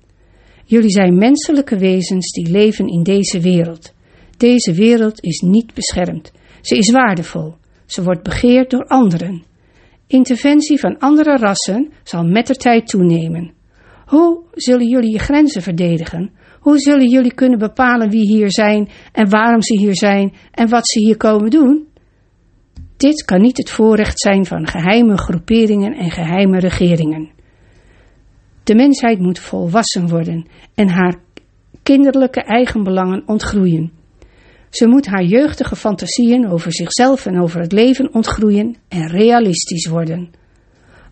Jullie 0.65 0.91
zijn 0.91 1.17
menselijke 1.17 1.77
wezens 1.77 2.31
die 2.31 2.51
leven 2.51 2.87
in 2.87 3.03
deze 3.03 3.39
wereld. 3.39 3.93
Deze 4.37 4.73
wereld 4.73 5.23
is 5.23 5.39
niet 5.39 5.73
beschermd. 5.73 6.31
Ze 6.61 6.77
is 6.77 6.91
waardevol. 6.91 7.55
Ze 7.85 8.03
wordt 8.03 8.23
begeerd 8.23 8.69
door 8.69 8.85
anderen. 8.85 9.43
Interventie 10.07 10.79
van 10.79 10.99
andere 10.99 11.37
rassen 11.37 11.91
zal 12.03 12.23
met 12.23 12.47
de 12.47 12.55
tijd 12.55 12.87
toenemen. 12.87 13.61
Hoe 14.05 14.41
zullen 14.51 14.87
jullie 14.87 15.11
je 15.11 15.19
grenzen 15.19 15.61
verdedigen? 15.61 16.31
Hoe 16.59 16.79
zullen 16.79 17.09
jullie 17.09 17.33
kunnen 17.33 17.59
bepalen 17.59 18.09
wie 18.09 18.27
hier 18.27 18.51
zijn 18.51 18.89
en 19.11 19.29
waarom 19.29 19.61
ze 19.61 19.77
hier 19.77 19.95
zijn 19.95 20.33
en 20.51 20.69
wat 20.69 20.87
ze 20.87 20.99
hier 20.99 21.17
komen 21.17 21.49
doen? 21.49 21.87
Dit 22.97 23.25
kan 23.25 23.41
niet 23.41 23.57
het 23.57 23.69
voorrecht 23.69 24.19
zijn 24.19 24.45
van 24.45 24.67
geheime 24.67 25.17
groeperingen 25.17 25.93
en 25.93 26.11
geheime 26.11 26.59
regeringen. 26.59 27.29
De 28.63 28.75
mensheid 28.75 29.19
moet 29.19 29.39
volwassen 29.39 30.07
worden 30.07 30.45
en 30.75 30.89
haar 30.89 31.15
kinderlijke 31.83 32.41
eigenbelangen 32.41 33.23
ontgroeien. 33.25 33.91
Ze 34.69 34.87
moet 34.87 35.05
haar 35.05 35.23
jeugdige 35.23 35.75
fantasieën 35.75 36.49
over 36.49 36.73
zichzelf 36.73 37.25
en 37.25 37.41
over 37.41 37.59
het 37.59 37.71
leven 37.71 38.13
ontgroeien 38.13 38.75
en 38.87 39.07
realistisch 39.07 39.87
worden. 39.87 40.29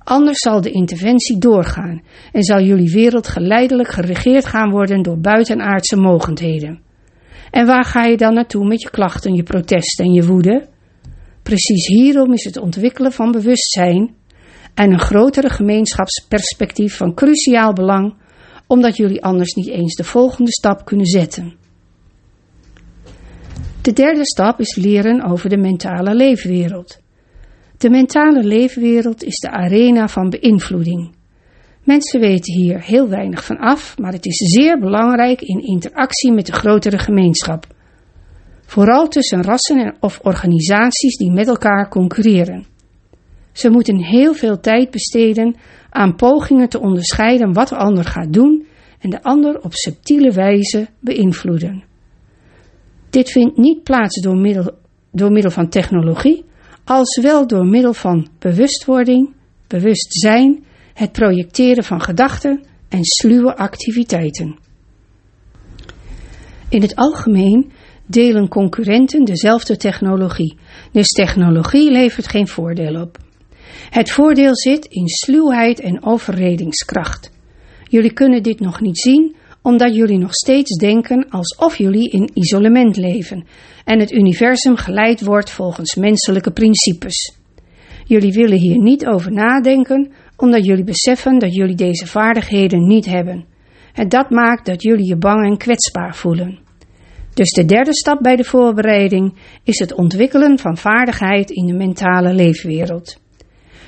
Anders 0.03 0.37
zal 0.37 0.61
de 0.61 0.71
interventie 0.71 1.37
doorgaan 1.37 2.01
en 2.31 2.43
zal 2.43 2.61
jullie 2.61 2.91
wereld 2.91 3.27
geleidelijk 3.27 3.89
geregeerd 3.89 4.45
gaan 4.45 4.69
worden 4.69 5.01
door 5.01 5.19
buitenaardse 5.19 5.95
mogendheden. 5.95 6.81
En 7.51 7.65
waar 7.65 7.85
ga 7.85 8.03
je 8.03 8.17
dan 8.17 8.33
naartoe 8.33 8.67
met 8.67 8.81
je 8.81 8.89
klachten, 8.89 9.33
je 9.33 9.43
protesten 9.43 10.05
en 10.05 10.11
je 10.11 10.25
woede? 10.25 10.67
Precies 11.43 11.87
hierom 11.87 12.33
is 12.33 12.43
het 12.43 12.57
ontwikkelen 12.57 13.11
van 13.11 13.31
bewustzijn 13.31 14.15
en 14.73 14.91
een 14.91 14.99
grotere 14.99 15.49
gemeenschapsperspectief 15.49 16.97
van 16.97 17.13
cruciaal 17.13 17.73
belang, 17.73 18.15
omdat 18.67 18.97
jullie 18.97 19.23
anders 19.23 19.53
niet 19.53 19.69
eens 19.69 19.95
de 19.95 20.03
volgende 20.03 20.51
stap 20.51 20.85
kunnen 20.85 21.05
zetten. 21.05 21.55
De 23.81 23.93
derde 23.93 24.25
stap 24.25 24.59
is 24.59 24.75
leren 24.75 25.23
over 25.23 25.49
de 25.49 25.57
mentale 25.57 26.15
leefwereld. 26.15 26.99
De 27.81 27.89
mentale 27.89 28.43
leefwereld 28.43 29.23
is 29.23 29.39
de 29.39 29.49
arena 29.49 30.07
van 30.07 30.29
beïnvloeding. 30.29 31.11
Mensen 31.83 32.19
weten 32.19 32.53
hier 32.53 32.81
heel 32.81 33.09
weinig 33.09 33.45
van 33.45 33.57
af, 33.57 33.97
maar 33.97 34.11
het 34.11 34.25
is 34.25 34.37
zeer 34.37 34.79
belangrijk 34.79 35.41
in 35.41 35.63
interactie 35.63 36.31
met 36.31 36.45
de 36.45 36.51
grotere 36.51 36.97
gemeenschap. 36.97 37.67
Vooral 38.65 39.07
tussen 39.07 39.43
rassen 39.43 39.95
of 39.99 40.19
organisaties 40.23 41.17
die 41.17 41.31
met 41.31 41.47
elkaar 41.47 41.89
concurreren. 41.89 42.65
Ze 43.51 43.69
moeten 43.69 44.03
heel 44.03 44.33
veel 44.33 44.59
tijd 44.59 44.91
besteden 44.91 45.55
aan 45.89 46.15
pogingen 46.15 46.69
te 46.69 46.79
onderscheiden 46.79 47.53
wat 47.53 47.67
de 47.67 47.75
ander 47.75 48.05
gaat 48.05 48.33
doen 48.33 48.65
en 48.99 49.09
de 49.09 49.23
ander 49.23 49.61
op 49.61 49.73
subtiele 49.73 50.31
wijze 50.31 50.87
beïnvloeden. 50.99 51.83
Dit 53.09 53.31
vindt 53.31 53.57
niet 53.57 53.83
plaats 53.83 54.21
door 54.21 54.37
middel, 54.37 54.71
door 55.11 55.31
middel 55.31 55.51
van 55.51 55.69
technologie, 55.69 56.49
als 56.83 57.19
wel 57.21 57.47
door 57.47 57.65
middel 57.65 57.93
van 57.93 58.27
bewustwording, 58.39 59.33
bewustzijn, 59.67 60.63
het 60.93 61.11
projecteren 61.11 61.83
van 61.83 62.01
gedachten 62.01 62.63
en 62.89 63.03
sluwe 63.03 63.55
activiteiten. 63.55 64.59
In 66.69 66.81
het 66.81 66.95
algemeen 66.95 67.71
delen 68.05 68.47
concurrenten 68.47 69.23
dezelfde 69.25 69.77
technologie, 69.77 70.57
dus 70.91 71.07
technologie 71.07 71.91
levert 71.91 72.27
geen 72.27 72.47
voordeel 72.47 73.01
op. 73.01 73.17
Het 73.89 74.11
voordeel 74.11 74.55
zit 74.55 74.85
in 74.85 75.07
sluwheid 75.07 75.79
en 75.79 76.03
overredingskracht. 76.03 77.31
Jullie 77.89 78.13
kunnen 78.13 78.43
dit 78.43 78.59
nog 78.59 78.81
niet 78.81 78.99
zien, 78.99 79.35
omdat 79.61 79.95
jullie 79.95 80.17
nog 80.17 80.33
steeds 80.33 80.77
denken 80.77 81.29
alsof 81.29 81.77
jullie 81.77 82.09
in 82.09 82.29
isolement 82.33 82.97
leven 82.97 83.45
en 83.85 83.99
het 83.99 84.11
universum 84.11 84.75
geleid 84.75 85.21
wordt 85.21 85.49
volgens 85.49 85.95
menselijke 85.95 86.51
principes. 86.51 87.39
Jullie 88.03 88.33
willen 88.33 88.57
hier 88.57 88.77
niet 88.77 89.05
over 89.05 89.31
nadenken, 89.31 90.11
omdat 90.37 90.65
jullie 90.65 90.83
beseffen 90.83 91.39
dat 91.39 91.55
jullie 91.55 91.75
deze 91.75 92.07
vaardigheden 92.07 92.87
niet 92.87 93.05
hebben. 93.05 93.45
En 93.93 94.09
dat 94.09 94.29
maakt 94.29 94.65
dat 94.65 94.83
jullie 94.83 95.07
je 95.07 95.17
bang 95.17 95.45
en 95.45 95.57
kwetsbaar 95.57 96.15
voelen. 96.15 96.59
Dus 97.33 97.51
de 97.51 97.65
derde 97.65 97.93
stap 97.93 98.21
bij 98.21 98.35
de 98.35 98.43
voorbereiding 98.43 99.33
is 99.63 99.79
het 99.79 99.93
ontwikkelen 99.93 100.59
van 100.59 100.77
vaardigheid 100.77 101.49
in 101.49 101.65
de 101.65 101.73
mentale 101.73 102.33
leefwereld. 102.33 103.19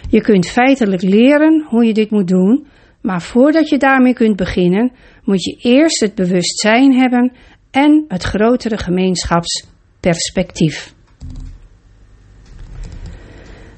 Je 0.09 0.21
kunt 0.21 0.47
feitelijk 0.47 1.01
leren 1.01 1.65
hoe 1.69 1.85
je 1.85 1.93
dit 1.93 2.09
moet 2.09 2.27
doen, 2.27 2.67
maar 3.03 3.21
voordat 3.21 3.69
je 3.69 3.77
daarmee 3.77 4.13
kunt 4.13 4.35
beginnen, 4.35 4.91
moet 5.23 5.43
je 5.43 5.57
eerst 5.61 5.99
het 5.99 6.15
bewustzijn 6.15 6.93
hebben 6.93 7.33
en 7.71 8.05
het 8.07 8.23
grotere 8.23 8.77
gemeenschapsperspectief. 8.77 10.93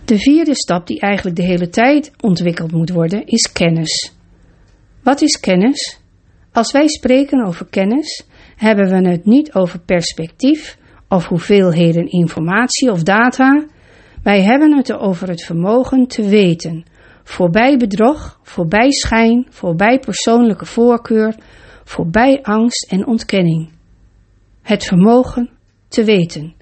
De 0.06 0.18
vierde 0.18 0.56
stap 0.56 0.88
die 0.88 1.00
eigenlijk 1.00 1.36
de 1.36 1.44
hele 1.44 1.70
tijd 1.70 2.12
ontwikkeld 2.22 2.72
moet 2.72 2.90
worden 2.90 3.26
is 3.26 3.52
kennis. 3.52 4.14
Wat 5.04 5.22
is 5.22 5.40
kennis? 5.40 6.00
Als 6.52 6.72
wij 6.72 6.88
spreken 6.88 7.46
over 7.46 7.68
kennis, 7.70 8.26
hebben 8.56 8.90
we 8.90 9.10
het 9.10 9.26
niet 9.26 9.54
over 9.54 9.80
perspectief 9.80 10.78
of 11.10 11.26
hoeveelheden 11.26 12.12
informatie 12.12 12.92
of 12.92 13.04
data. 13.04 13.66
Wij 14.24 14.42
hebben 14.42 14.78
het 14.78 14.94
over 14.94 15.28
het 15.28 15.44
vermogen 15.44 16.08
te 16.08 16.30
weten, 16.30 16.86
voorbij 17.26 17.78
bedrog, 17.78 18.40
voorbij 18.44 18.92
schijn, 18.92 19.48
voorbij 19.50 20.00
persoonlijke 20.00 20.66
voorkeur, 20.66 21.36
voorbij 21.84 22.40
angst 22.42 22.92
en 22.92 23.08
ontkenning. 23.08 23.72
Het 24.62 24.84
vermogen 24.84 25.50
te 25.88 26.04
weten. 26.04 26.54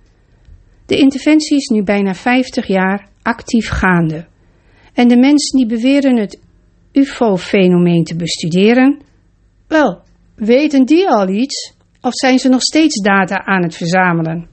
De 0.86 0.97
interventie 0.97 1.58
is 1.58 1.67
nu 1.67 1.84
bijna 1.84 2.13
50 2.13 2.67
jaar 2.67 3.08
actief 3.21 3.69
gaande. 3.69 4.26
En 4.93 5.08
de 5.08 5.17
mensen 5.17 5.58
die 5.58 5.67
beweren 5.67 6.17
het 6.17 6.39
UFO-fenomeen 6.91 8.04
te 8.04 8.15
bestuderen, 8.15 9.02
wel, 9.67 10.02
weten 10.36 10.86
die 10.86 11.10
al 11.10 11.28
iets 11.28 11.73
of 12.02 12.13
zijn 12.13 12.39
ze 12.39 12.49
nog 12.49 12.62
steeds 12.62 13.02
data 13.02 13.45
aan 13.45 13.63
het 13.63 13.76
verzamelen? 13.76 14.47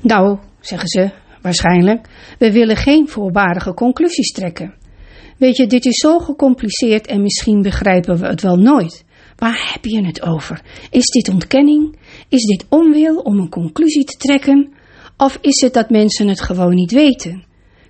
Nou, 0.00 0.38
zeggen 0.60 0.88
ze 0.88 1.10
waarschijnlijk, 1.42 2.08
we 2.38 2.52
willen 2.52 2.76
geen 2.76 3.08
voorbarige 3.08 3.74
conclusies 3.74 4.32
trekken. 4.32 4.74
Weet 5.38 5.56
je, 5.56 5.66
dit 5.66 5.84
is 5.84 5.96
zo 5.96 6.18
gecompliceerd 6.18 7.06
en 7.06 7.22
misschien 7.22 7.62
begrijpen 7.62 8.18
we 8.18 8.26
het 8.26 8.42
wel 8.42 8.56
nooit. 8.56 9.04
Waar 9.36 9.70
heb 9.72 9.84
je 9.84 10.04
het 10.04 10.22
over? 10.22 10.62
Is 10.90 11.06
dit 11.06 11.28
ontkenning? 11.28 11.96
Is 12.28 12.42
dit 12.42 12.66
onwil 12.68 13.16
om 13.16 13.38
een 13.38 13.48
conclusie 13.48 14.04
te 14.04 14.16
trekken? 14.16 14.72
Of 15.16 15.38
is 15.40 15.60
het 15.60 15.74
dat 15.74 15.90
mensen 15.90 16.28
het 16.28 16.42
gewoon 16.42 16.74
niet 16.74 16.92
weten? 16.92 17.44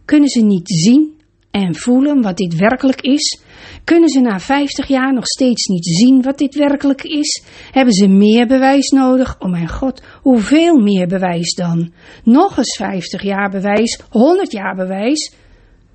Kunnen 0.04 0.28
ze 0.28 0.40
niet 0.40 0.68
zien 0.68 1.20
en 1.50 1.74
voelen 1.74 2.22
wat 2.22 2.36
dit 2.36 2.54
werkelijk 2.54 3.00
is? 3.00 3.41
Kunnen 3.84 4.08
ze 4.08 4.20
na 4.20 4.38
50 4.40 4.86
jaar 4.86 5.14
nog 5.14 5.26
steeds 5.26 5.66
niet 5.66 5.86
zien 5.86 6.22
wat 6.22 6.38
dit 6.38 6.54
werkelijk 6.54 7.02
is? 7.02 7.42
Hebben 7.70 7.94
ze 7.94 8.06
meer 8.06 8.46
bewijs 8.46 8.88
nodig? 8.88 9.36
Oh 9.38 9.50
mijn 9.50 9.68
god, 9.68 10.02
hoeveel 10.22 10.78
meer 10.78 11.06
bewijs 11.06 11.54
dan? 11.54 11.92
Nog 12.24 12.56
eens 12.56 12.76
50 12.76 13.22
jaar 13.22 13.50
bewijs, 13.50 14.00
100 14.10 14.52
jaar 14.52 14.74
bewijs, 14.74 15.34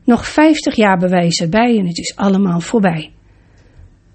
nog 0.04 0.28
50 0.28 0.76
jaar 0.76 0.98
bewijs 0.98 1.40
erbij 1.40 1.78
en 1.78 1.88
het 1.88 1.98
is 1.98 2.16
allemaal 2.16 2.60
voorbij. 2.60 3.12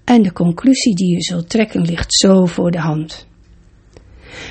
En 0.03 0.21
de 0.21 0.33
conclusie 0.33 0.95
die 0.95 1.13
je 1.13 1.21
zult 1.21 1.49
trekken 1.49 1.81
ligt 1.81 2.13
zo 2.13 2.45
voor 2.45 2.71
de 2.71 2.79
hand. 2.79 3.27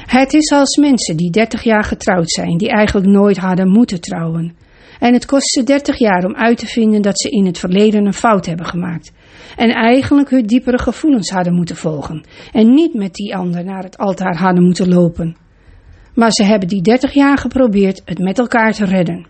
Het 0.06 0.34
is 0.34 0.50
als 0.50 0.76
mensen 0.76 1.16
die 1.16 1.30
30 1.30 1.62
jaar 1.62 1.84
getrouwd 1.84 2.30
zijn, 2.30 2.56
die 2.56 2.68
eigenlijk 2.68 3.06
nooit 3.06 3.36
hadden 3.36 3.68
moeten 3.68 4.00
trouwen. 4.00 4.56
En 5.02 5.12
het 5.12 5.26
kost 5.26 5.52
ze 5.52 5.62
30 5.62 5.98
jaar 5.98 6.24
om 6.24 6.34
uit 6.34 6.58
te 6.58 6.66
vinden 6.66 7.02
dat 7.02 7.20
ze 7.20 7.28
in 7.28 7.46
het 7.46 7.58
verleden 7.58 8.06
een 8.06 8.12
fout 8.12 8.46
hebben 8.46 8.66
gemaakt. 8.66 9.12
En 9.56 9.70
eigenlijk 9.70 10.30
hun 10.30 10.46
diepere 10.46 10.78
gevoelens 10.78 11.30
hadden 11.30 11.54
moeten 11.54 11.76
volgen. 11.76 12.24
En 12.52 12.74
niet 12.74 12.94
met 12.94 13.14
die 13.14 13.36
ander 13.36 13.64
naar 13.64 13.82
het 13.82 13.98
altaar 13.98 14.36
hadden 14.36 14.64
moeten 14.64 14.88
lopen. 14.88 15.36
Maar 16.14 16.32
ze 16.32 16.44
hebben 16.44 16.68
die 16.68 16.82
30 16.82 17.12
jaar 17.12 17.38
geprobeerd 17.38 18.02
het 18.04 18.18
met 18.18 18.38
elkaar 18.38 18.72
te 18.72 18.84
redden. 18.84 19.26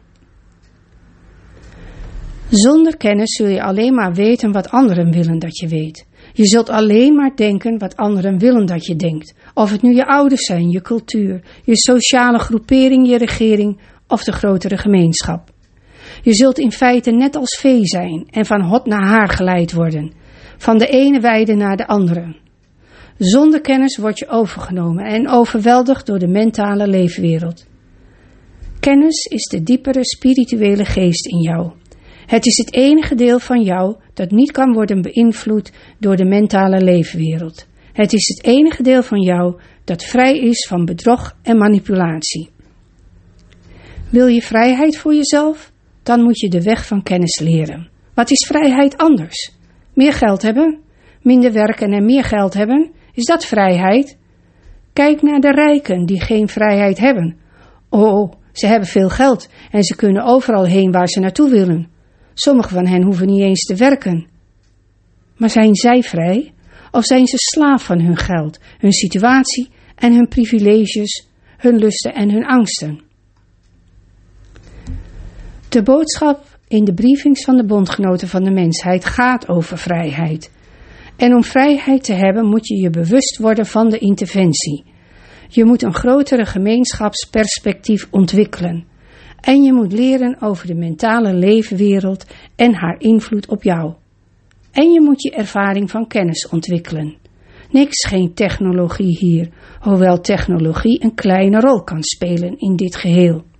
Zonder 2.48 2.96
kennis 2.96 3.36
zul 3.36 3.46
je 3.46 3.62
alleen 3.62 3.94
maar 3.94 4.14
weten 4.14 4.52
wat 4.52 4.70
anderen 4.70 5.10
willen 5.10 5.38
dat 5.38 5.58
je 5.58 5.68
weet. 5.68 6.06
Je 6.32 6.44
zult 6.44 6.70
alleen 6.70 7.14
maar 7.14 7.36
denken 7.36 7.78
wat 7.78 7.96
anderen 7.96 8.38
willen 8.38 8.66
dat 8.66 8.86
je 8.86 8.96
denkt. 8.96 9.34
Of 9.54 9.70
het 9.70 9.82
nu 9.82 9.94
je 9.94 10.06
ouders 10.06 10.44
zijn, 10.46 10.70
je 10.70 10.80
cultuur, 10.80 11.42
je 11.64 11.76
sociale 11.76 12.38
groepering, 12.38 13.08
je 13.08 13.18
regering 13.18 13.80
of 14.06 14.24
de 14.24 14.32
grotere 14.32 14.76
gemeenschap. 14.76 15.51
Je 16.22 16.34
zult 16.34 16.58
in 16.58 16.72
feite 16.72 17.10
net 17.10 17.36
als 17.36 17.58
vee 17.60 17.86
zijn 17.86 18.26
en 18.30 18.46
van 18.46 18.62
hot 18.62 18.86
naar 18.86 19.06
haar 19.06 19.28
geleid 19.28 19.72
worden, 19.72 20.12
van 20.56 20.78
de 20.78 20.86
ene 20.86 21.20
weide 21.20 21.54
naar 21.54 21.76
de 21.76 21.86
andere. 21.86 22.36
Zonder 23.18 23.60
kennis 23.60 23.96
word 23.96 24.18
je 24.18 24.28
overgenomen 24.28 25.04
en 25.04 25.28
overweldigd 25.28 26.06
door 26.06 26.18
de 26.18 26.28
mentale 26.28 26.86
leefwereld. 26.86 27.66
Kennis 28.80 29.24
is 29.24 29.44
de 29.44 29.62
diepere 29.62 30.04
spirituele 30.04 30.84
geest 30.84 31.26
in 31.26 31.40
jou. 31.40 31.72
Het 32.26 32.46
is 32.46 32.56
het 32.56 32.74
enige 32.74 33.14
deel 33.14 33.38
van 33.38 33.62
jou 33.62 33.96
dat 34.14 34.30
niet 34.30 34.50
kan 34.50 34.72
worden 34.72 35.02
beïnvloed 35.02 35.72
door 35.98 36.16
de 36.16 36.24
mentale 36.24 36.80
leefwereld. 36.80 37.66
Het 37.92 38.12
is 38.12 38.28
het 38.28 38.46
enige 38.46 38.82
deel 38.82 39.02
van 39.02 39.20
jou 39.20 39.60
dat 39.84 40.04
vrij 40.04 40.38
is 40.38 40.66
van 40.68 40.84
bedrog 40.84 41.36
en 41.42 41.58
manipulatie. 41.58 42.50
Wil 44.10 44.26
je 44.26 44.42
vrijheid 44.42 44.96
voor 44.96 45.14
jezelf? 45.14 45.71
Dan 46.02 46.22
moet 46.22 46.38
je 46.40 46.48
de 46.48 46.62
weg 46.62 46.86
van 46.86 47.02
kennis 47.02 47.38
leren. 47.38 47.88
Wat 48.14 48.30
is 48.30 48.46
vrijheid 48.46 48.96
anders? 48.96 49.52
Meer 49.94 50.12
geld 50.12 50.42
hebben? 50.42 50.80
Minder 51.22 51.52
werken 51.52 51.92
en 51.92 52.04
meer 52.04 52.24
geld 52.24 52.54
hebben? 52.54 52.90
Is 53.12 53.24
dat 53.24 53.44
vrijheid? 53.44 54.18
Kijk 54.92 55.22
naar 55.22 55.40
de 55.40 55.50
rijken 55.50 56.06
die 56.06 56.20
geen 56.20 56.48
vrijheid 56.48 56.98
hebben. 56.98 57.36
Oh, 57.88 58.32
ze 58.52 58.66
hebben 58.66 58.88
veel 58.88 59.08
geld 59.08 59.48
en 59.70 59.82
ze 59.82 59.96
kunnen 59.96 60.24
overal 60.24 60.64
heen 60.64 60.90
waar 60.90 61.08
ze 61.08 61.20
naartoe 61.20 61.50
willen. 61.50 61.90
Sommigen 62.34 62.72
van 62.72 62.86
hen 62.86 63.02
hoeven 63.02 63.26
niet 63.26 63.42
eens 63.42 63.64
te 63.64 63.74
werken. 63.74 64.26
Maar 65.36 65.50
zijn 65.50 65.74
zij 65.74 66.02
vrij? 66.02 66.52
Of 66.90 67.04
zijn 67.04 67.26
ze 67.26 67.36
slaaf 67.36 67.84
van 67.84 68.00
hun 68.00 68.16
geld, 68.16 68.58
hun 68.78 68.92
situatie 68.92 69.68
en 69.94 70.14
hun 70.14 70.28
privileges, 70.28 71.28
hun 71.56 71.76
lusten 71.76 72.14
en 72.14 72.30
hun 72.30 72.46
angsten? 72.46 73.00
De 75.72 75.82
boodschap 75.82 76.58
in 76.68 76.84
de 76.84 76.94
briefings 76.94 77.44
van 77.44 77.56
de 77.56 77.64
bondgenoten 77.64 78.28
van 78.28 78.44
de 78.44 78.50
mensheid 78.50 79.04
gaat 79.04 79.48
over 79.48 79.78
vrijheid. 79.78 80.52
En 81.16 81.34
om 81.34 81.44
vrijheid 81.44 82.04
te 82.04 82.12
hebben 82.12 82.46
moet 82.46 82.66
je 82.66 82.76
je 82.76 82.90
bewust 82.90 83.38
worden 83.38 83.66
van 83.66 83.88
de 83.88 83.98
interventie. 83.98 84.84
Je 85.48 85.64
moet 85.64 85.82
een 85.82 85.94
grotere 85.94 86.46
gemeenschapsperspectief 86.46 88.08
ontwikkelen. 88.10 88.84
En 89.40 89.62
je 89.62 89.72
moet 89.72 89.92
leren 89.92 90.36
over 90.40 90.66
de 90.66 90.74
mentale 90.74 91.34
leefwereld 91.34 92.26
en 92.56 92.74
haar 92.74 93.00
invloed 93.00 93.48
op 93.48 93.62
jou. 93.62 93.94
En 94.72 94.90
je 94.90 95.00
moet 95.00 95.22
je 95.22 95.30
ervaring 95.30 95.90
van 95.90 96.06
kennis 96.06 96.48
ontwikkelen. 96.48 97.16
Niks 97.70 98.06
geen 98.06 98.34
technologie 98.34 99.16
hier, 99.18 99.48
hoewel 99.80 100.20
technologie 100.20 101.04
een 101.04 101.14
kleine 101.14 101.60
rol 101.60 101.82
kan 101.82 102.02
spelen 102.02 102.58
in 102.58 102.76
dit 102.76 102.96
geheel. 102.96 103.50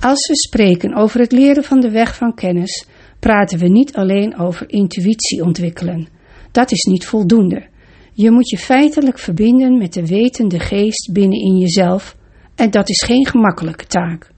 Als 0.00 0.28
we 0.28 0.36
spreken 0.36 0.94
over 0.94 1.20
het 1.20 1.32
leren 1.32 1.64
van 1.64 1.80
de 1.80 1.90
weg 1.90 2.16
van 2.16 2.34
kennis, 2.34 2.86
praten 3.18 3.58
we 3.58 3.68
niet 3.68 3.94
alleen 3.94 4.38
over 4.38 4.70
intuïtie 4.70 5.42
ontwikkelen. 5.42 6.08
Dat 6.52 6.72
is 6.72 6.82
niet 6.82 7.06
voldoende. 7.06 7.68
Je 8.12 8.30
moet 8.30 8.50
je 8.50 8.58
feitelijk 8.58 9.18
verbinden 9.18 9.78
met 9.78 9.92
de 9.92 10.06
wetende 10.06 10.58
geest 10.58 11.10
binnen 11.12 11.38
in 11.38 11.56
jezelf 11.56 12.16
en 12.54 12.70
dat 12.70 12.88
is 12.88 13.02
geen 13.02 13.26
gemakkelijke 13.26 13.86
taak. 13.86 14.30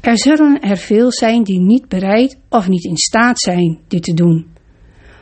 Er 0.00 0.18
zullen 0.18 0.60
er 0.60 0.76
veel 0.76 1.12
zijn 1.12 1.42
die 1.42 1.60
niet 1.60 1.88
bereid 1.88 2.38
of 2.48 2.68
niet 2.68 2.84
in 2.84 2.96
staat 2.96 3.40
zijn 3.40 3.78
dit 3.88 4.02
te 4.02 4.14
doen. 4.14 4.46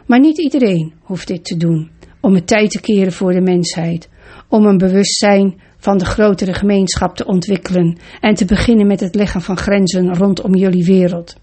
Maar 0.06 0.20
niet 0.20 0.38
iedereen 0.38 0.92
hoeft 1.00 1.26
dit 1.26 1.44
te 1.44 1.56
doen 1.56 1.90
om 2.20 2.34
het 2.34 2.46
tijd 2.46 2.70
te 2.70 2.80
keren 2.80 3.12
voor 3.12 3.32
de 3.32 3.40
mensheid, 3.40 4.08
om 4.48 4.66
een 4.66 4.78
bewustzijn 4.78 5.60
van 5.82 5.98
de 5.98 6.04
grotere 6.04 6.54
gemeenschap 6.54 7.16
te 7.16 7.24
ontwikkelen 7.24 7.98
en 8.20 8.34
te 8.34 8.44
beginnen 8.44 8.86
met 8.86 9.00
het 9.00 9.14
leggen 9.14 9.40
van 9.40 9.56
grenzen 9.56 10.14
rondom 10.14 10.54
jullie 10.54 10.84
wereld. 10.84 11.36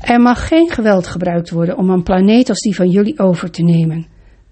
Er 0.00 0.20
mag 0.20 0.48
geen 0.48 0.70
geweld 0.70 1.06
gebruikt 1.06 1.50
worden 1.50 1.76
om 1.76 1.90
een 1.90 2.02
planeet 2.02 2.48
als 2.48 2.60
die 2.60 2.74
van 2.74 2.90
jullie 2.90 3.18
over 3.18 3.50
te 3.50 3.62
nemen. 3.62 4.06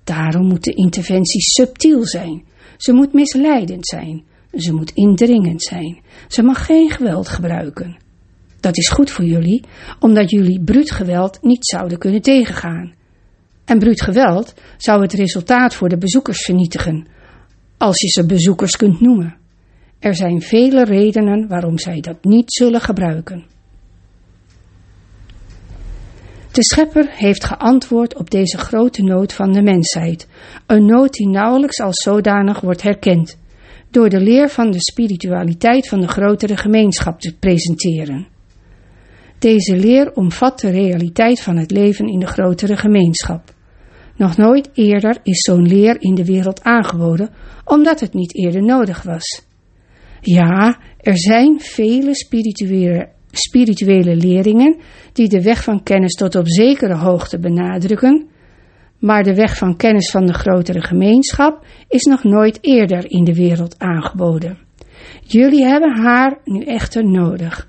Daarom 0.05 0.47
moet 0.47 0.65
de 0.65 0.75
interventie 0.75 1.41
subtiel 1.41 2.07
zijn. 2.07 2.45
Ze 2.77 2.93
moet 2.93 3.13
misleidend 3.13 3.87
zijn. 3.87 4.25
Ze 4.55 4.75
moet 4.75 4.91
indringend 4.95 5.63
zijn. 5.63 6.01
Ze 6.29 6.43
mag 6.43 6.67
geen 6.67 6.91
geweld 6.91 7.29
gebruiken. 7.29 7.99
Dat 8.61 8.77
is 8.77 8.89
goed 8.89 9.11
voor 9.11 9.25
jullie, 9.25 9.65
omdat 9.99 10.31
jullie 10.31 10.61
bruut 10.61 10.91
geweld 10.91 11.39
niet 11.43 11.67
zouden 11.67 11.99
kunnen 11.99 12.23
tegengaan. 12.23 12.93
En 13.65 13.79
bruut 13.79 14.03
geweld 14.03 14.55
zou 14.77 15.03
het 15.03 15.13
resultaat 15.13 15.75
voor 15.75 15.89
de 15.89 15.99
bezoekers 15.99 16.45
vernietigen, 16.45 17.07
als 17.81 18.01
je 18.01 18.09
ze 18.09 18.27
bezoekers 18.27 18.77
kunt 18.77 19.01
noemen. 19.01 19.37
Er 19.99 20.15
zijn 20.15 20.41
vele 20.41 20.85
redenen 20.85 21.49
waarom 21.49 21.79
zij 21.79 22.01
dat 22.01 22.25
niet 22.25 22.53
zullen 22.53 22.81
gebruiken. 22.81 23.47
De 26.53 26.65
schepper 26.65 27.11
heeft 27.11 27.45
geantwoord 27.45 28.17
op 28.17 28.31
deze 28.31 28.59
grote 28.59 29.03
nood 29.03 29.33
van 29.33 29.53
de 29.53 29.63
mensheid, 29.63 30.29
een 30.67 30.85
nood 30.85 31.13
die 31.13 31.29
nauwelijks 31.29 31.81
als 31.81 32.03
zodanig 32.03 32.61
wordt 32.61 32.83
herkend, 32.83 33.39
door 33.91 34.09
de 34.09 34.21
leer 34.21 34.49
van 34.49 34.71
de 34.71 34.81
spiritualiteit 34.81 35.89
van 35.89 36.01
de 36.01 36.09
grotere 36.09 36.57
gemeenschap 36.57 37.21
te 37.21 37.37
presenteren. 37.39 38.27
Deze 39.39 39.77
leer 39.77 40.13
omvat 40.13 40.61
de 40.61 40.71
realiteit 40.71 41.41
van 41.41 41.57
het 41.57 41.71
leven 41.71 42.07
in 42.07 42.19
de 42.19 42.27
grotere 42.27 42.77
gemeenschap. 42.77 43.55
Nog 44.21 44.37
nooit 44.37 44.71
eerder 44.75 45.19
is 45.23 45.41
zo'n 45.41 45.67
leer 45.67 45.97
in 46.01 46.15
de 46.15 46.25
wereld 46.25 46.63
aangeboden, 46.63 47.31
omdat 47.65 48.01
het 48.01 48.15
niet 48.15 48.35
eerder 48.35 48.63
nodig 48.63 49.03
was. 49.03 49.47
Ja, 50.21 50.79
er 50.99 51.19
zijn 51.19 51.61
vele 51.61 52.15
spirituele, 52.15 53.09
spirituele 53.31 54.17
leringen 54.17 54.77
die 55.13 55.29
de 55.29 55.43
weg 55.43 55.63
van 55.63 55.83
kennis 55.83 56.15
tot 56.15 56.35
op 56.35 56.49
zekere 56.49 56.97
hoogte 56.97 57.39
benadrukken, 57.39 58.29
maar 58.99 59.23
de 59.23 59.35
weg 59.35 59.57
van 59.57 59.77
kennis 59.77 60.11
van 60.11 60.27
de 60.27 60.35
grotere 60.35 60.81
gemeenschap 60.81 61.65
is 61.89 62.03
nog 62.03 62.25
nooit 62.25 62.59
eerder 62.61 63.11
in 63.11 63.25
de 63.25 63.35
wereld 63.35 63.79
aangeboden. 63.79 64.59
Jullie 65.23 65.65
hebben 65.65 66.03
haar 66.03 66.39
nu 66.45 66.65
echter 66.65 67.11
nodig. 67.11 67.69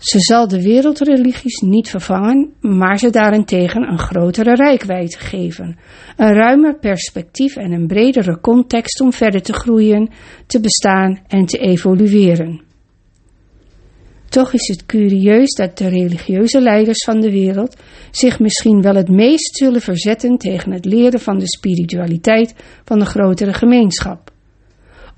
Ze 0.00 0.20
zal 0.20 0.48
de 0.48 0.62
wereldreligies 0.62 1.60
niet 1.60 1.88
vervangen, 1.88 2.52
maar 2.60 2.98
ze 2.98 3.10
daarentegen 3.10 3.82
een 3.82 3.98
grotere 3.98 4.54
rijkwijde 4.54 5.18
geven, 5.18 5.78
een 6.16 6.34
ruimer 6.34 6.78
perspectief 6.78 7.56
en 7.56 7.72
een 7.72 7.86
bredere 7.86 8.40
context 8.40 9.00
om 9.00 9.12
verder 9.12 9.42
te 9.42 9.52
groeien, 9.52 10.10
te 10.46 10.60
bestaan 10.60 11.22
en 11.26 11.44
te 11.44 11.58
evolueren. 11.58 12.62
Toch 14.28 14.52
is 14.52 14.68
het 14.68 14.86
curieus 14.86 15.54
dat 15.54 15.78
de 15.78 15.88
religieuze 15.88 16.60
leiders 16.60 17.04
van 17.04 17.20
de 17.20 17.30
wereld 17.30 17.76
zich 18.10 18.38
misschien 18.38 18.82
wel 18.82 18.94
het 18.94 19.08
meest 19.08 19.56
zullen 19.56 19.80
verzetten 19.80 20.36
tegen 20.36 20.72
het 20.72 20.84
leren 20.84 21.20
van 21.20 21.38
de 21.38 21.48
spiritualiteit 21.48 22.54
van 22.84 22.98
de 22.98 23.06
grotere 23.06 23.52
gemeenschap. 23.52 24.30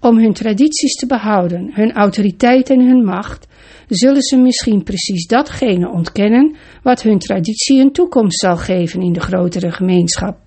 Om 0.01 0.19
hun 0.19 0.33
tradities 0.33 0.95
te 0.95 1.07
behouden, 1.07 1.71
hun 1.75 1.93
autoriteit 1.93 2.71
en 2.71 2.87
hun 2.87 3.05
macht, 3.05 3.47
zullen 3.89 4.23
ze 4.23 4.37
misschien 4.37 4.83
precies 4.83 5.27
datgene 5.27 5.91
ontkennen 5.91 6.57
wat 6.83 7.03
hun 7.03 7.19
traditie 7.19 7.81
een 7.81 7.93
toekomst 7.93 8.41
zal 8.41 8.57
geven 8.57 9.01
in 9.01 9.13
de 9.13 9.21
grotere 9.21 9.73
gemeenschap. 9.73 10.39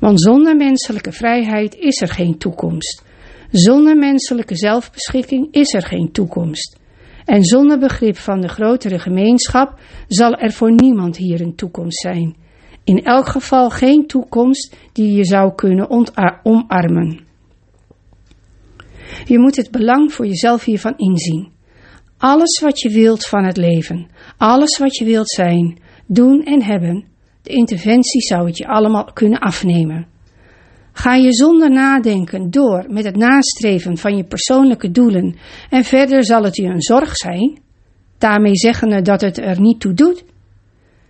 Want 0.00 0.20
zonder 0.20 0.56
menselijke 0.56 1.12
vrijheid 1.12 1.74
is 1.74 2.00
er 2.00 2.08
geen 2.08 2.38
toekomst. 2.38 3.04
Zonder 3.50 3.96
menselijke 3.96 4.56
zelfbeschikking 4.56 5.48
is 5.50 5.74
er 5.74 5.82
geen 5.82 6.12
toekomst. 6.12 6.78
En 7.24 7.44
zonder 7.44 7.78
begrip 7.78 8.16
van 8.16 8.40
de 8.40 8.48
grotere 8.48 8.98
gemeenschap 8.98 9.80
zal 10.08 10.32
er 10.32 10.52
voor 10.52 10.72
niemand 10.72 11.16
hier 11.16 11.40
een 11.40 11.54
toekomst 11.54 12.00
zijn. 12.00 12.36
In 12.84 13.04
elk 13.04 13.26
geval 13.26 13.70
geen 13.70 14.06
toekomst 14.06 14.76
die 14.92 15.12
je 15.12 15.24
zou 15.24 15.54
kunnen 15.54 15.90
omarmen. 16.42 17.24
Je 19.24 19.38
moet 19.38 19.56
het 19.56 19.70
belang 19.70 20.12
voor 20.12 20.26
jezelf 20.26 20.64
hiervan 20.64 20.94
inzien. 20.96 21.55
Alles 22.26 22.60
wat 22.60 22.80
je 22.80 22.90
wilt 22.90 23.26
van 23.26 23.44
het 23.44 23.56
leven, 23.56 24.06
alles 24.36 24.78
wat 24.78 24.96
je 24.96 25.04
wilt 25.04 25.30
zijn, 25.30 25.78
doen 26.06 26.42
en 26.44 26.62
hebben, 26.62 27.04
de 27.42 27.50
interventie 27.50 28.20
zou 28.20 28.46
het 28.46 28.56
je 28.56 28.66
allemaal 28.66 29.04
kunnen 29.12 29.38
afnemen. 29.38 30.06
Ga 30.92 31.14
je 31.14 31.32
zonder 31.32 31.70
nadenken 31.70 32.50
door 32.50 32.84
met 32.88 33.04
het 33.04 33.16
nastreven 33.16 33.96
van 33.96 34.16
je 34.16 34.24
persoonlijke 34.24 34.90
doelen 34.90 35.36
en 35.70 35.84
verder 35.84 36.24
zal 36.24 36.42
het 36.42 36.56
je 36.56 36.64
een 36.64 36.82
zorg 36.82 37.16
zijn, 37.16 37.58
daarmee 38.18 38.56
zeggende 38.56 39.02
dat 39.02 39.20
het 39.20 39.38
er 39.38 39.60
niet 39.60 39.80
toe 39.80 39.94
doet? 39.94 40.24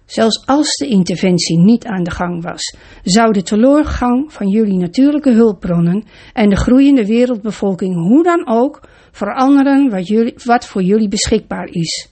Zelfs 0.05 0.47
als 0.47 0.77
de 0.77 0.87
interventie 0.87 1.59
niet 1.59 1.87
aan 1.87 2.03
de 2.03 2.11
gang 2.11 2.43
was, 2.43 2.77
zou 3.03 3.33
de 3.33 3.43
teleurgang 3.43 4.33
van 4.33 4.49
jullie 4.49 4.79
natuurlijke 4.79 5.33
hulpbronnen 5.33 6.05
en 6.33 6.49
de 6.49 6.57
groeiende 6.57 7.07
wereldbevolking 7.07 7.95
hoe 7.95 8.23
dan 8.23 8.47
ook 8.49 8.89
veranderen 9.17 9.91
wat, 9.91 10.07
jullie, 10.07 10.35
wat 10.45 10.67
voor 10.67 10.83
jullie 10.83 11.09
beschikbaar 11.09 11.69
is. 11.71 12.09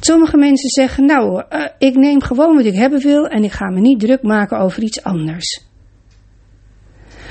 Sommige 0.00 0.36
mensen 0.36 0.68
zeggen, 0.68 1.06
nou, 1.06 1.44
uh, 1.50 1.66
ik 1.78 1.94
neem 1.94 2.22
gewoon 2.22 2.56
wat 2.56 2.64
ik 2.64 2.74
hebben 2.74 3.00
wil 3.00 3.26
en 3.26 3.44
ik 3.44 3.52
ga 3.52 3.70
me 3.70 3.80
niet 3.80 4.00
druk 4.00 4.22
maken 4.22 4.58
over 4.58 4.82
iets 4.82 5.02
anders. 5.02 5.64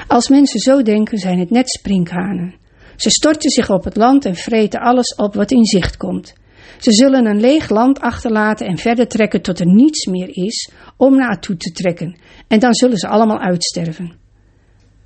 Als 0.08 0.30
mensen 0.30 0.60
zo 0.60 0.82
denken, 0.82 1.18
zijn 1.18 1.40
het 1.40 1.50
net 1.50 1.70
sprinkhanen. 1.70 2.56
Ze 2.96 3.10
storten 3.10 3.50
zich 3.50 3.70
op 3.70 3.84
het 3.84 3.96
land 3.96 4.26
en 4.26 4.36
vreten 4.36 4.80
alles 4.80 5.16
op 5.16 5.34
wat 5.34 5.52
in 5.52 5.66
zicht 5.66 5.98
komt. 5.98 6.34
Ze 6.78 6.92
zullen 6.92 7.26
een 7.26 7.40
leeg 7.40 7.70
land 7.70 8.00
achterlaten 8.00 8.68
en 8.68 8.78
verder 8.78 9.08
trekken 9.08 9.42
tot 9.42 9.60
er 9.60 9.68
niets 9.68 10.06
meer 10.06 10.30
is 10.32 10.72
om 10.98 11.16
naartoe 11.16 11.58
te 11.58 11.72
trekken. 11.72 12.18
En 12.48 12.60
dan 12.60 12.74
zullen 12.74 12.98
ze 12.98 13.08
allemaal 13.08 13.40
uitsterven. 13.40 14.19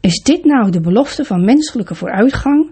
Is 0.04 0.22
dit 0.24 0.46
nou 0.46 0.72
de 0.72 0.82
belofte 0.82 1.26
van 1.26 1.46
menselijke 1.46 1.96
vooruitgang? 1.96 2.72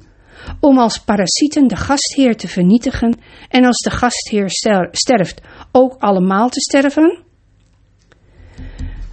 Om 0.60 0.78
als 0.78 1.04
parasieten 1.04 1.68
de 1.68 1.76
gastheer 1.76 2.36
te 2.36 2.48
vernietigen 2.48 3.18
en 3.50 3.66
als 3.66 3.78
de 3.78 3.90
gastheer 3.90 4.50
sterft 4.92 5.42
ook 5.72 5.96
allemaal 6.00 6.50
te 6.50 6.60
sterven? 6.60 7.24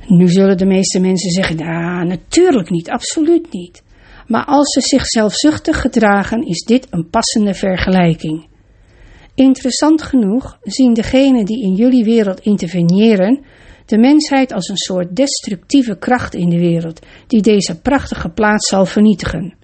Nu 0.07 0.29
zullen 0.29 0.57
de 0.57 0.67
meeste 0.67 1.01
mensen 1.01 1.31
zeggen, 1.31 1.59
ja, 1.59 2.03
natuurlijk 2.03 2.71
niet, 2.71 2.91
absoluut 2.91 3.53
niet. 3.53 3.83
Maar 4.27 4.45
als 4.45 4.73
ze 4.73 4.81
zich 4.81 5.07
zelfzuchtig 5.07 5.81
gedragen, 5.81 6.47
is 6.47 6.65
dit 6.65 6.87
een 6.91 7.09
passende 7.11 7.55
vergelijking. 7.55 8.47
Interessant 9.35 10.03
genoeg 10.03 10.59
zien 10.63 10.95
degenen 10.95 11.45
die 11.45 11.63
in 11.63 11.75
jullie 11.75 12.05
wereld 12.05 12.41
interveneren 12.41 13.45
de 13.89 13.99
mensheid 13.99 14.53
als 14.53 14.69
een 14.69 14.77
soort 14.77 15.17
destructieve 15.17 15.99
kracht 15.99 16.35
in 16.35 16.49
de 16.49 16.59
wereld, 16.59 17.07
die 17.27 17.43
deze 17.43 17.81
prachtige 17.81 18.29
plaats 18.29 18.69
zal 18.69 18.87
vernietigen. 18.87 19.55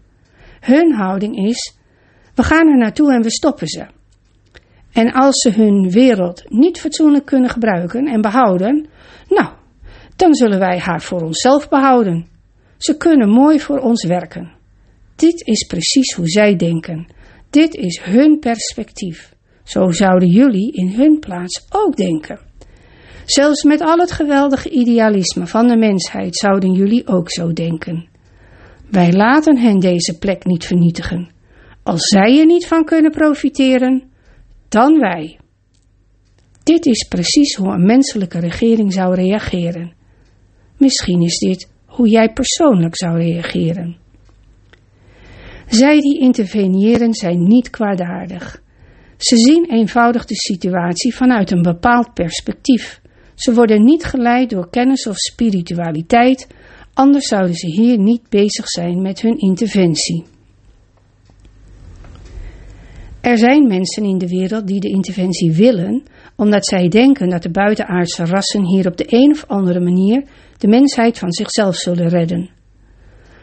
Hun 0.61 0.95
houding 0.95 1.47
is: 1.47 1.77
we 2.35 2.43
gaan 2.43 2.69
er 2.69 2.77
naartoe 2.77 3.13
en 3.13 3.23
we 3.23 3.31
stoppen 3.31 3.67
ze. 3.67 3.87
En 4.93 5.13
als 5.13 5.41
ze 5.41 5.51
hun 5.51 5.91
wereld 5.91 6.43
niet 6.49 6.81
fatsoenlijk 6.81 7.25
kunnen 7.25 7.51
gebruiken 7.51 8.07
en 8.07 8.21
behouden, 8.21 8.87
nou, 9.29 9.49
dan 10.17 10.35
zullen 10.35 10.59
wij 10.59 10.79
haar 10.79 11.03
voor 11.03 11.21
onszelf 11.21 11.69
behouden. 11.69 12.27
Ze 12.79 12.97
kunnen 12.97 13.29
mooi 13.29 13.61
voor 13.61 13.79
ons 13.79 14.05
werken. 14.05 14.53
Dit 15.17 15.47
is 15.47 15.67
precies 15.67 16.15
hoe 16.15 16.29
zij 16.29 16.57
denken. 16.57 17.07
Dit 17.51 17.75
is 17.75 18.01
hun 18.03 18.39
perspectief. 18.39 19.35
Zo 19.65 19.91
zouden 19.91 20.29
jullie 20.29 20.73
in 20.73 20.89
hun 20.89 21.19
plaats 21.19 21.67
ook 21.71 21.97
denken. 21.97 22.39
Zelfs 23.25 23.63
met 23.63 23.81
al 23.81 23.99
het 23.99 24.13
geweldige 24.13 24.71
idealisme 24.71 25.47
van 25.47 25.67
de 25.67 25.77
mensheid 25.77 26.37
zouden 26.37 26.73
jullie 26.73 27.07
ook 27.07 27.31
zo 27.31 27.53
denken. 27.53 28.07
Wij 28.91 29.13
laten 29.13 29.59
hen 29.59 29.79
deze 29.79 30.19
plek 30.19 30.45
niet 30.45 30.65
vernietigen. 30.65 31.31
Als 31.83 32.03
zij 32.03 32.39
er 32.39 32.47
niet 32.47 32.67
van 32.67 32.85
kunnen 32.85 33.11
profiteren, 33.11 34.03
dan 34.69 34.99
wij. 34.99 35.39
Dit 36.63 36.87
is 36.87 37.09
precies 37.09 37.55
hoe 37.55 37.73
een 37.73 37.85
menselijke 37.85 38.39
regering 38.39 38.93
zou 38.93 39.15
reageren. 39.15 39.93
Misschien 40.79 41.23
is 41.23 41.39
dit 41.39 41.71
hoe 41.87 42.09
jij 42.09 42.33
persoonlijk 42.33 42.97
zou 42.97 43.17
reageren. 43.17 43.97
Zij 45.67 46.01
die 46.01 46.21
interveneren 46.21 47.15
zijn 47.15 47.43
niet 47.43 47.71
kwaadaardig. 47.71 48.63
Ze 49.17 49.37
zien 49.37 49.71
eenvoudig 49.71 50.25
de 50.25 50.35
situatie 50.35 51.15
vanuit 51.15 51.51
een 51.51 51.63
bepaald 51.63 52.15
perspectief. 52.15 53.01
Ze 53.35 53.55
worden 53.55 53.85
niet 53.85 54.05
geleid 54.05 54.51
door 54.51 54.71
kennis 54.71 55.07
of 55.07 55.17
spiritualiteit, 55.17 56.47
anders 56.95 57.27
zouden 57.27 57.55
ze 57.55 57.67
hier 57.67 57.99
niet 57.99 58.29
bezig 58.29 58.69
zijn 58.69 59.03
met 59.03 59.21
hun 59.21 59.39
interventie. 59.39 60.25
Er 63.21 63.39
zijn 63.39 63.67
mensen 63.67 64.05
in 64.05 64.19
de 64.19 64.29
wereld 64.29 64.67
die 64.67 64.81
de 64.81 64.89
interventie 64.89 65.53
willen, 65.53 66.03
omdat 66.37 66.67
zij 66.67 66.89
denken 66.89 67.29
dat 67.29 67.43
de 67.43 67.51
buitenaardse 67.51 68.25
rassen 68.25 68.65
hier 68.65 68.87
op 68.87 68.97
de 68.97 69.07
een 69.09 69.31
of 69.31 69.45
andere 69.47 69.81
manier 69.81 70.25
de 70.59 70.69
mensheid 70.69 71.19
van 71.19 71.33
zichzelf 71.33 71.77
zullen 71.77 72.09
redden. 72.09 72.51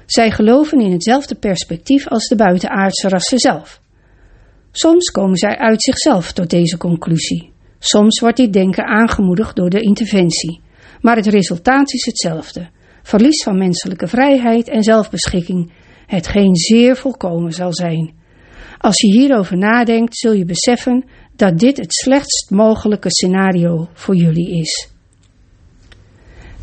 Zij 0.05 0.31
geloven 0.31 0.79
in 0.79 0.91
hetzelfde 0.91 1.35
perspectief 1.35 2.07
als 2.07 2.27
de 2.27 2.35
buitenaardse 2.35 3.07
rassen 3.07 3.39
zelf. 3.39 3.81
Soms 4.71 5.11
komen 5.11 5.37
zij 5.37 5.57
uit 5.57 5.83
zichzelf 5.83 6.31
tot 6.31 6.49
deze 6.49 6.77
conclusie. 6.77 7.50
Soms 7.83 8.19
wordt 8.19 8.37
dit 8.37 8.53
denken 8.53 8.85
aangemoedigd 8.85 9.55
door 9.55 9.69
de 9.69 9.81
interventie. 9.81 10.61
Maar 10.99 11.15
het 11.15 11.25
resultaat 11.25 11.93
is 11.93 12.05
hetzelfde: 12.05 12.69
verlies 13.01 13.43
van 13.43 13.57
menselijke 13.57 14.07
vrijheid 14.07 14.69
en 14.69 14.83
zelfbeschikking, 14.83 15.71
hetgeen 16.05 16.55
zeer 16.55 16.95
volkomen 16.95 17.51
zal 17.51 17.73
zijn. 17.73 18.13
Als 18.77 19.01
je 19.01 19.07
hierover 19.07 19.57
nadenkt, 19.57 20.17
zul 20.17 20.33
je 20.33 20.45
beseffen 20.45 21.05
dat 21.35 21.59
dit 21.59 21.77
het 21.77 21.93
slechtst 21.93 22.49
mogelijke 22.49 23.09
scenario 23.09 23.87
voor 23.93 24.15
jullie 24.15 24.59
is. 24.59 24.89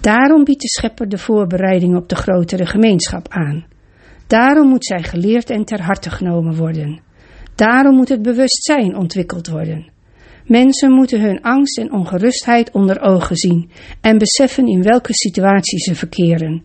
Daarom 0.01 0.45
biedt 0.45 0.61
de 0.61 0.69
schepper 0.69 1.09
de 1.09 1.19
voorbereiding 1.19 1.97
op 1.97 2.09
de 2.09 2.17
grotere 2.17 2.67
gemeenschap 2.67 3.29
aan. 3.29 3.67
Daarom 4.27 4.69
moet 4.69 4.85
zij 4.85 5.03
geleerd 5.03 5.51
en 5.51 5.65
ter 5.65 5.83
harte 5.83 6.11
genomen 6.11 6.57
worden. 6.57 7.01
Daarom 7.55 7.97
moet 7.97 8.09
het 8.09 8.23
bewustzijn 8.23 8.97
ontwikkeld 8.97 9.49
worden. 9.49 9.97
Mensen 10.49 10.93
moeten 10.93 11.21
hun 11.21 11.43
angst 11.43 11.79
en 11.79 11.93
ongerustheid 11.93 12.71
onder 12.71 13.01
ogen 13.01 13.37
zien 13.37 13.71
en 14.01 14.19
beseffen 14.19 14.67
in 14.67 14.83
welke 14.83 15.15
situatie 15.15 15.79
ze 15.79 15.95
verkeren. 15.95 16.63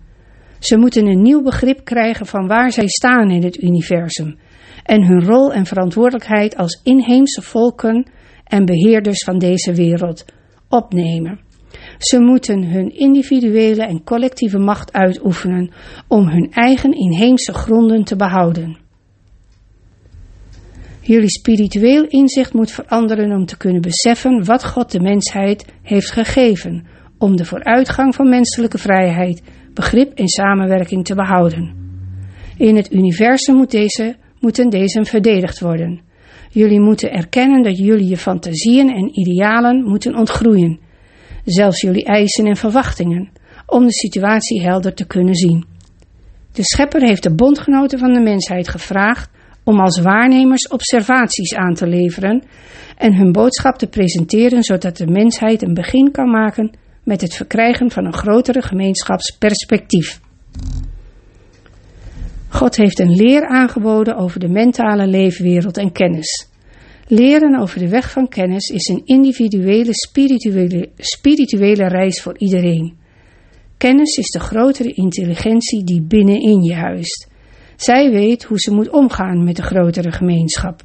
Ze 0.60 0.78
moeten 0.78 1.06
een 1.06 1.22
nieuw 1.22 1.42
begrip 1.42 1.84
krijgen 1.84 2.26
van 2.26 2.48
waar 2.48 2.72
zij 2.72 2.88
staan 2.88 3.32
in 3.32 3.44
het 3.44 3.62
universum 3.62 4.38
en 4.84 5.06
hun 5.06 5.26
rol 5.26 5.54
en 5.54 5.66
verantwoordelijkheid 5.66 6.58
als 6.58 6.82
inheemse 6.84 7.42
volken 7.42 8.06
en 8.44 8.66
beheerders 8.66 9.24
van 9.24 9.38
deze 9.40 9.74
wereld 9.74 10.26
opnemen. 10.70 11.40
Ze 11.98 12.20
moeten 12.20 12.64
hun 12.64 12.98
individuele 12.98 13.84
en 13.84 14.04
collectieve 14.04 14.58
macht 14.58 14.94
uitoefenen 14.94 15.72
om 16.08 16.28
hun 16.28 16.52
eigen 16.52 16.92
inheemse 16.92 17.54
gronden 17.54 18.04
te 18.04 18.16
behouden. 18.16 18.83
Jullie 21.06 21.30
spiritueel 21.30 22.06
inzicht 22.08 22.54
moet 22.54 22.72
veranderen 22.72 23.32
om 23.32 23.46
te 23.46 23.58
kunnen 23.58 23.82
beseffen 23.82 24.46
wat 24.46 24.66
God 24.66 24.92
de 24.92 25.00
mensheid 25.00 25.66
heeft 25.82 26.12
gegeven 26.12 26.86
om 27.18 27.36
de 27.36 27.46
vooruitgang 27.46 28.16
van 28.16 28.30
menselijke 28.30 28.78
vrijheid, 28.78 29.42
begrip 29.74 30.18
en 30.18 30.28
samenwerking 30.28 31.06
te 31.06 31.16
behouden. 31.16 31.76
In 32.58 32.76
het 32.76 32.94
universum 32.94 33.56
moet 33.56 33.72
deze, 33.72 34.16
moeten 34.40 34.70
deze 34.70 35.06
verdedigd 35.06 35.60
worden. 35.60 36.02
Jullie 36.50 36.82
moeten 36.82 37.12
erkennen 37.12 37.64
dat 37.64 37.78
jullie 37.78 38.10
je 38.10 38.18
fantasieën 38.18 38.90
en 38.90 39.20
idealen 39.20 39.84
moeten 39.84 40.16
ontgroeien, 40.16 40.80
zelfs 41.46 41.82
jullie 41.82 42.06
eisen 42.06 42.46
en 42.46 42.56
verwachtingen, 42.56 43.30
om 43.66 43.86
de 43.86 43.94
situatie 43.94 44.62
helder 44.62 44.94
te 44.94 45.08
kunnen 45.08 45.36
zien. 45.36 45.66
De 46.52 46.64
schepper 46.64 47.02
heeft 47.02 47.24
de 47.24 47.36
bondgenoten 47.36 48.00
van 48.00 48.14
de 48.14 48.22
mensheid 48.22 48.68
gevraagd 48.68 49.32
om 49.64 49.80
als 49.80 50.00
waarnemers 50.00 50.68
observaties 50.68 51.56
aan 51.56 51.74
te 51.74 51.88
leveren 51.88 52.44
en 52.98 53.16
hun 53.16 53.32
boodschap 53.32 53.78
te 53.78 53.88
presenteren 53.88 54.64
zodat 54.64 54.98
de 54.98 55.08
mensheid 55.08 55.62
een 55.62 55.74
begin 55.74 56.12
kan 56.12 56.30
maken 56.30 56.72
met 57.04 57.22
het 57.22 57.34
verkrijgen 57.34 57.92
van 57.92 58.06
een 58.06 58.14
grotere 58.14 58.62
gemeenschapsperspectief. 58.62 60.20
God 62.48 62.76
heeft 62.76 63.00
een 63.00 63.16
leer 63.16 63.48
aangeboden 63.48 64.16
over 64.16 64.40
de 64.40 64.50
mentale 64.50 65.08
leefwereld 65.08 65.78
en 65.78 65.92
kennis. 65.92 66.48
Leren 67.08 67.60
over 67.60 67.80
de 67.80 67.90
weg 67.90 68.12
van 68.12 68.28
kennis 68.28 68.70
is 68.70 68.88
een 68.88 69.02
individuele 69.06 69.94
spirituele, 69.94 70.90
spirituele 70.98 71.88
reis 71.88 72.22
voor 72.22 72.38
iedereen. 72.38 72.98
Kennis 73.78 74.18
is 74.18 74.30
de 74.30 74.40
grotere 74.40 74.94
intelligentie 74.94 75.84
die 75.84 76.02
binnenin 76.02 76.64
je 76.64 76.74
huist. 76.74 77.32
Zij 77.84 78.12
weet 78.12 78.44
hoe 78.44 78.60
ze 78.60 78.74
moet 78.74 78.90
omgaan 78.90 79.44
met 79.44 79.56
de 79.56 79.62
grotere 79.62 80.12
gemeenschap. 80.12 80.82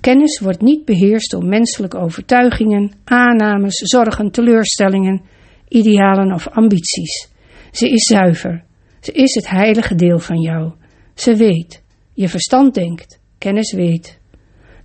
Kennis 0.00 0.40
wordt 0.40 0.60
niet 0.60 0.84
beheerst 0.84 1.30
door 1.30 1.44
menselijke 1.44 1.98
overtuigingen, 1.98 2.92
aannames, 3.04 3.74
zorgen, 3.74 4.30
teleurstellingen, 4.30 5.22
idealen 5.68 6.32
of 6.32 6.48
ambities. 6.48 7.28
Ze 7.70 7.90
is 7.90 8.02
zuiver. 8.02 8.64
Ze 9.00 9.12
is 9.12 9.34
het 9.34 9.48
heilige 9.48 9.94
deel 9.94 10.18
van 10.18 10.40
jou. 10.40 10.72
Ze 11.14 11.36
weet. 11.36 11.82
Je 12.14 12.28
verstand 12.28 12.74
denkt. 12.74 13.20
Kennis 13.38 13.72
weet. 13.72 14.20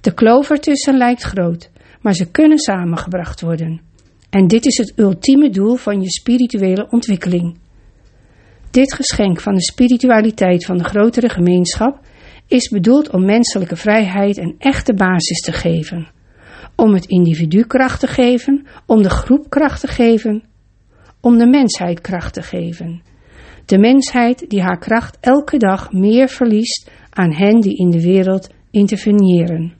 De 0.01 0.13
kloof 0.13 0.49
ertussen 0.49 0.97
lijkt 0.97 1.21
groot, 1.21 1.71
maar 2.01 2.13
ze 2.13 2.31
kunnen 2.31 2.59
samengebracht 2.59 3.41
worden. 3.41 3.81
En 4.29 4.47
dit 4.47 4.65
is 4.65 4.77
het 4.77 4.93
ultieme 4.95 5.49
doel 5.49 5.75
van 5.75 6.01
je 6.01 6.09
spirituele 6.09 6.87
ontwikkeling. 6.89 7.57
Dit 8.75 8.93
geschenk 8.93 9.41
van 9.41 9.53
de 9.53 9.61
spiritualiteit 9.61 10.65
van 10.65 10.77
de 10.77 10.83
grotere 10.83 11.29
gemeenschap 11.29 11.99
is 12.47 12.69
bedoeld 12.69 13.11
om 13.11 13.25
menselijke 13.25 13.75
vrijheid 13.75 14.37
een 14.37 14.55
echte 14.57 14.93
basis 14.93 15.39
te 15.39 15.51
geven. 15.51 16.07
Om 16.75 16.93
het 16.93 17.05
individu 17.05 17.63
kracht 17.63 17.99
te 17.99 18.07
geven, 18.07 18.65
om 18.85 19.01
de 19.01 19.09
groep 19.09 19.49
kracht 19.49 19.79
te 19.79 19.87
geven, 19.87 20.43
om 21.21 21.37
de 21.37 21.47
mensheid 21.47 22.01
kracht 22.01 22.33
te 22.33 22.41
geven. 22.41 23.01
De 23.65 23.77
mensheid 23.77 24.45
die 24.49 24.61
haar 24.61 24.79
kracht 24.79 25.17
elke 25.21 25.57
dag 25.57 25.91
meer 25.91 26.27
verliest 26.27 26.91
aan 27.09 27.33
hen 27.33 27.59
die 27.59 27.77
in 27.77 27.89
de 27.89 28.01
wereld 28.01 28.49
interveneren. 28.71 29.73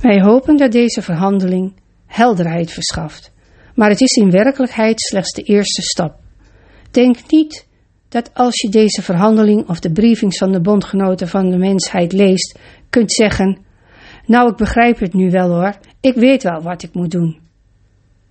Wij 0.00 0.20
hopen 0.20 0.56
dat 0.56 0.72
deze 0.72 1.02
verhandeling 1.02 1.74
helderheid 2.06 2.72
verschaft 2.72 3.33
maar 3.74 3.88
het 3.88 4.00
is 4.00 4.12
in 4.12 4.30
werkelijkheid 4.30 5.00
slechts 5.00 5.32
de 5.32 5.42
eerste 5.42 5.82
stap. 5.82 6.16
Denk 6.90 7.16
niet 7.28 7.66
dat 8.08 8.30
als 8.34 8.60
je 8.60 8.68
deze 8.68 9.02
verhandeling 9.02 9.68
of 9.68 9.80
de 9.80 9.92
briefings 9.92 10.38
van 10.38 10.52
de 10.52 10.60
bondgenoten 10.60 11.28
van 11.28 11.50
de 11.50 11.56
mensheid 11.56 12.12
leest, 12.12 12.58
kunt 12.90 13.12
zeggen: 13.12 13.58
Nou, 14.26 14.50
ik 14.50 14.56
begrijp 14.56 14.98
het 14.98 15.14
nu 15.14 15.30
wel 15.30 15.48
hoor, 15.48 15.78
ik 16.00 16.14
weet 16.14 16.42
wel 16.42 16.62
wat 16.62 16.82
ik 16.82 16.94
moet 16.94 17.10
doen. 17.10 17.38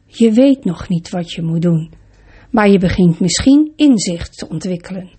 Je 0.06 0.32
weet 0.32 0.66
nog 0.66 0.90
niet 0.90 1.10
wat 1.10 1.32
je 1.32 1.42
moet 1.42 1.62
doen, 1.62 1.92
maar 2.50 2.70
je 2.70 2.80
begint 2.80 3.20
misschien 3.20 3.72
inzicht 3.76 4.38
te 4.38 4.50
ontwikkelen. 4.50 5.12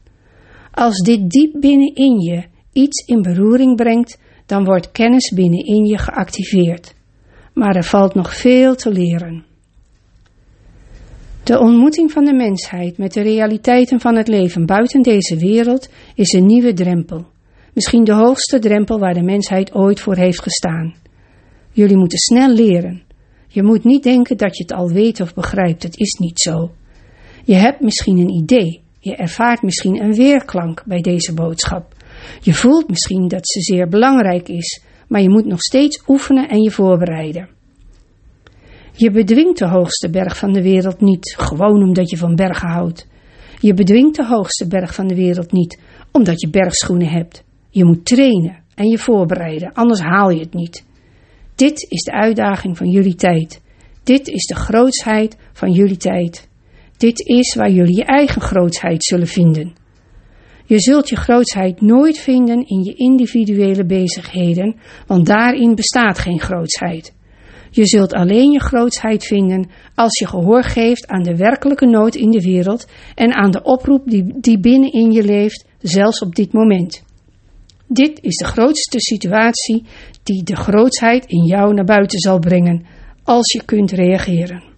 Als 0.70 0.98
dit 0.98 1.30
diep 1.30 1.60
binnenin 1.60 2.20
je 2.20 2.44
iets 2.72 3.06
in 3.06 3.22
beroering 3.22 3.76
brengt, 3.76 4.18
dan 4.46 4.64
wordt 4.64 4.90
kennis 4.90 5.32
binnenin 5.34 5.84
je 5.84 5.98
geactiveerd. 5.98 6.94
Maar 7.54 7.76
er 7.76 7.84
valt 7.84 8.14
nog 8.14 8.34
veel 8.36 8.74
te 8.74 8.90
leren. 8.90 9.44
De 11.44 11.58
ontmoeting 11.58 12.12
van 12.12 12.24
de 12.24 12.32
mensheid 12.32 12.98
met 12.98 13.12
de 13.12 13.20
realiteiten 13.20 14.00
van 14.00 14.16
het 14.16 14.28
leven 14.28 14.66
buiten 14.66 15.02
deze 15.02 15.36
wereld 15.36 15.88
is 16.14 16.32
een 16.32 16.46
nieuwe 16.46 16.72
drempel. 16.72 17.26
Misschien 17.72 18.04
de 18.04 18.12
hoogste 18.12 18.58
drempel 18.58 18.98
waar 18.98 19.14
de 19.14 19.22
mensheid 19.22 19.74
ooit 19.74 20.00
voor 20.00 20.16
heeft 20.16 20.42
gestaan. 20.42 20.94
Jullie 21.70 21.96
moeten 21.96 22.18
snel 22.18 22.48
leren. 22.48 23.02
Je 23.48 23.62
moet 23.62 23.84
niet 23.84 24.02
denken 24.02 24.36
dat 24.36 24.56
je 24.56 24.62
het 24.62 24.72
al 24.72 24.88
weet 24.88 25.20
of 25.20 25.34
begrijpt. 25.34 25.82
Het 25.82 25.96
is 25.96 26.12
niet 26.12 26.40
zo. 26.40 26.70
Je 27.44 27.54
hebt 27.54 27.80
misschien 27.80 28.18
een 28.18 28.34
idee. 28.34 28.82
Je 28.98 29.16
ervaart 29.16 29.62
misschien 29.62 30.02
een 30.02 30.14
weerklank 30.14 30.82
bij 30.86 31.00
deze 31.00 31.34
boodschap. 31.34 31.94
Je 32.40 32.54
voelt 32.54 32.88
misschien 32.88 33.28
dat 33.28 33.48
ze 33.48 33.60
zeer 33.60 33.88
belangrijk 33.88 34.48
is, 34.48 34.82
maar 35.08 35.20
je 35.20 35.30
moet 35.30 35.46
nog 35.46 35.60
steeds 35.60 36.02
oefenen 36.06 36.48
en 36.48 36.62
je 36.62 36.70
voorbereiden. 36.70 37.53
Je 38.96 39.10
bedwingt 39.10 39.58
de 39.58 39.68
hoogste 39.68 40.10
berg 40.10 40.38
van 40.38 40.52
de 40.52 40.62
wereld 40.62 41.00
niet 41.00 41.34
gewoon 41.38 41.82
omdat 41.82 42.10
je 42.10 42.16
van 42.16 42.34
bergen 42.34 42.68
houdt. 42.68 43.06
Je 43.60 43.74
bedwingt 43.74 44.16
de 44.16 44.26
hoogste 44.26 44.66
berg 44.66 44.94
van 44.94 45.06
de 45.06 45.14
wereld 45.14 45.52
niet 45.52 45.80
omdat 46.12 46.40
je 46.40 46.50
bergschoenen 46.50 47.08
hebt. 47.08 47.44
Je 47.70 47.84
moet 47.84 48.04
trainen 48.04 48.62
en 48.74 48.88
je 48.88 48.98
voorbereiden, 48.98 49.72
anders 49.72 50.00
haal 50.00 50.30
je 50.30 50.40
het 50.40 50.54
niet. 50.54 50.86
Dit 51.54 51.86
is 51.88 52.02
de 52.02 52.12
uitdaging 52.12 52.76
van 52.76 52.90
jullie 52.90 53.14
tijd. 53.14 53.60
Dit 54.02 54.28
is 54.28 54.46
de 54.46 54.54
grootsheid 54.54 55.36
van 55.52 55.72
jullie 55.72 55.96
tijd. 55.96 56.48
Dit 56.96 57.20
is 57.20 57.54
waar 57.54 57.70
jullie 57.70 57.96
je 57.96 58.04
eigen 58.04 58.42
grootsheid 58.42 59.04
zullen 59.04 59.26
vinden. 59.26 59.72
Je 60.66 60.80
zult 60.80 61.08
je 61.08 61.16
grootsheid 61.16 61.80
nooit 61.80 62.18
vinden 62.18 62.66
in 62.66 62.82
je 62.82 62.94
individuele 62.94 63.84
bezigheden, 63.84 64.76
want 65.06 65.26
daarin 65.26 65.74
bestaat 65.74 66.18
geen 66.18 66.40
grootsheid. 66.40 67.13
Je 67.74 67.86
zult 67.86 68.12
alleen 68.12 68.50
je 68.50 68.60
grootsheid 68.60 69.24
vinden 69.24 69.70
als 69.94 70.18
je 70.18 70.26
gehoor 70.26 70.62
geeft 70.62 71.06
aan 71.06 71.22
de 71.22 71.36
werkelijke 71.36 71.86
nood 71.86 72.14
in 72.14 72.30
de 72.30 72.40
wereld 72.40 72.86
en 73.14 73.32
aan 73.32 73.50
de 73.50 73.62
oproep 73.62 74.10
die, 74.10 74.34
die 74.40 74.60
binnenin 74.60 75.12
je 75.12 75.22
leeft, 75.22 75.66
zelfs 75.78 76.20
op 76.20 76.34
dit 76.34 76.52
moment. 76.52 77.02
Dit 77.88 78.18
is 78.22 78.36
de 78.36 78.44
grootste 78.44 79.00
situatie 79.00 79.84
die 80.22 80.42
de 80.42 80.56
grootsheid 80.56 81.26
in 81.26 81.44
jou 81.44 81.74
naar 81.74 81.84
buiten 81.84 82.18
zal 82.18 82.38
brengen, 82.38 82.86
als 83.22 83.52
je 83.52 83.64
kunt 83.64 83.90
reageren. 83.90 84.73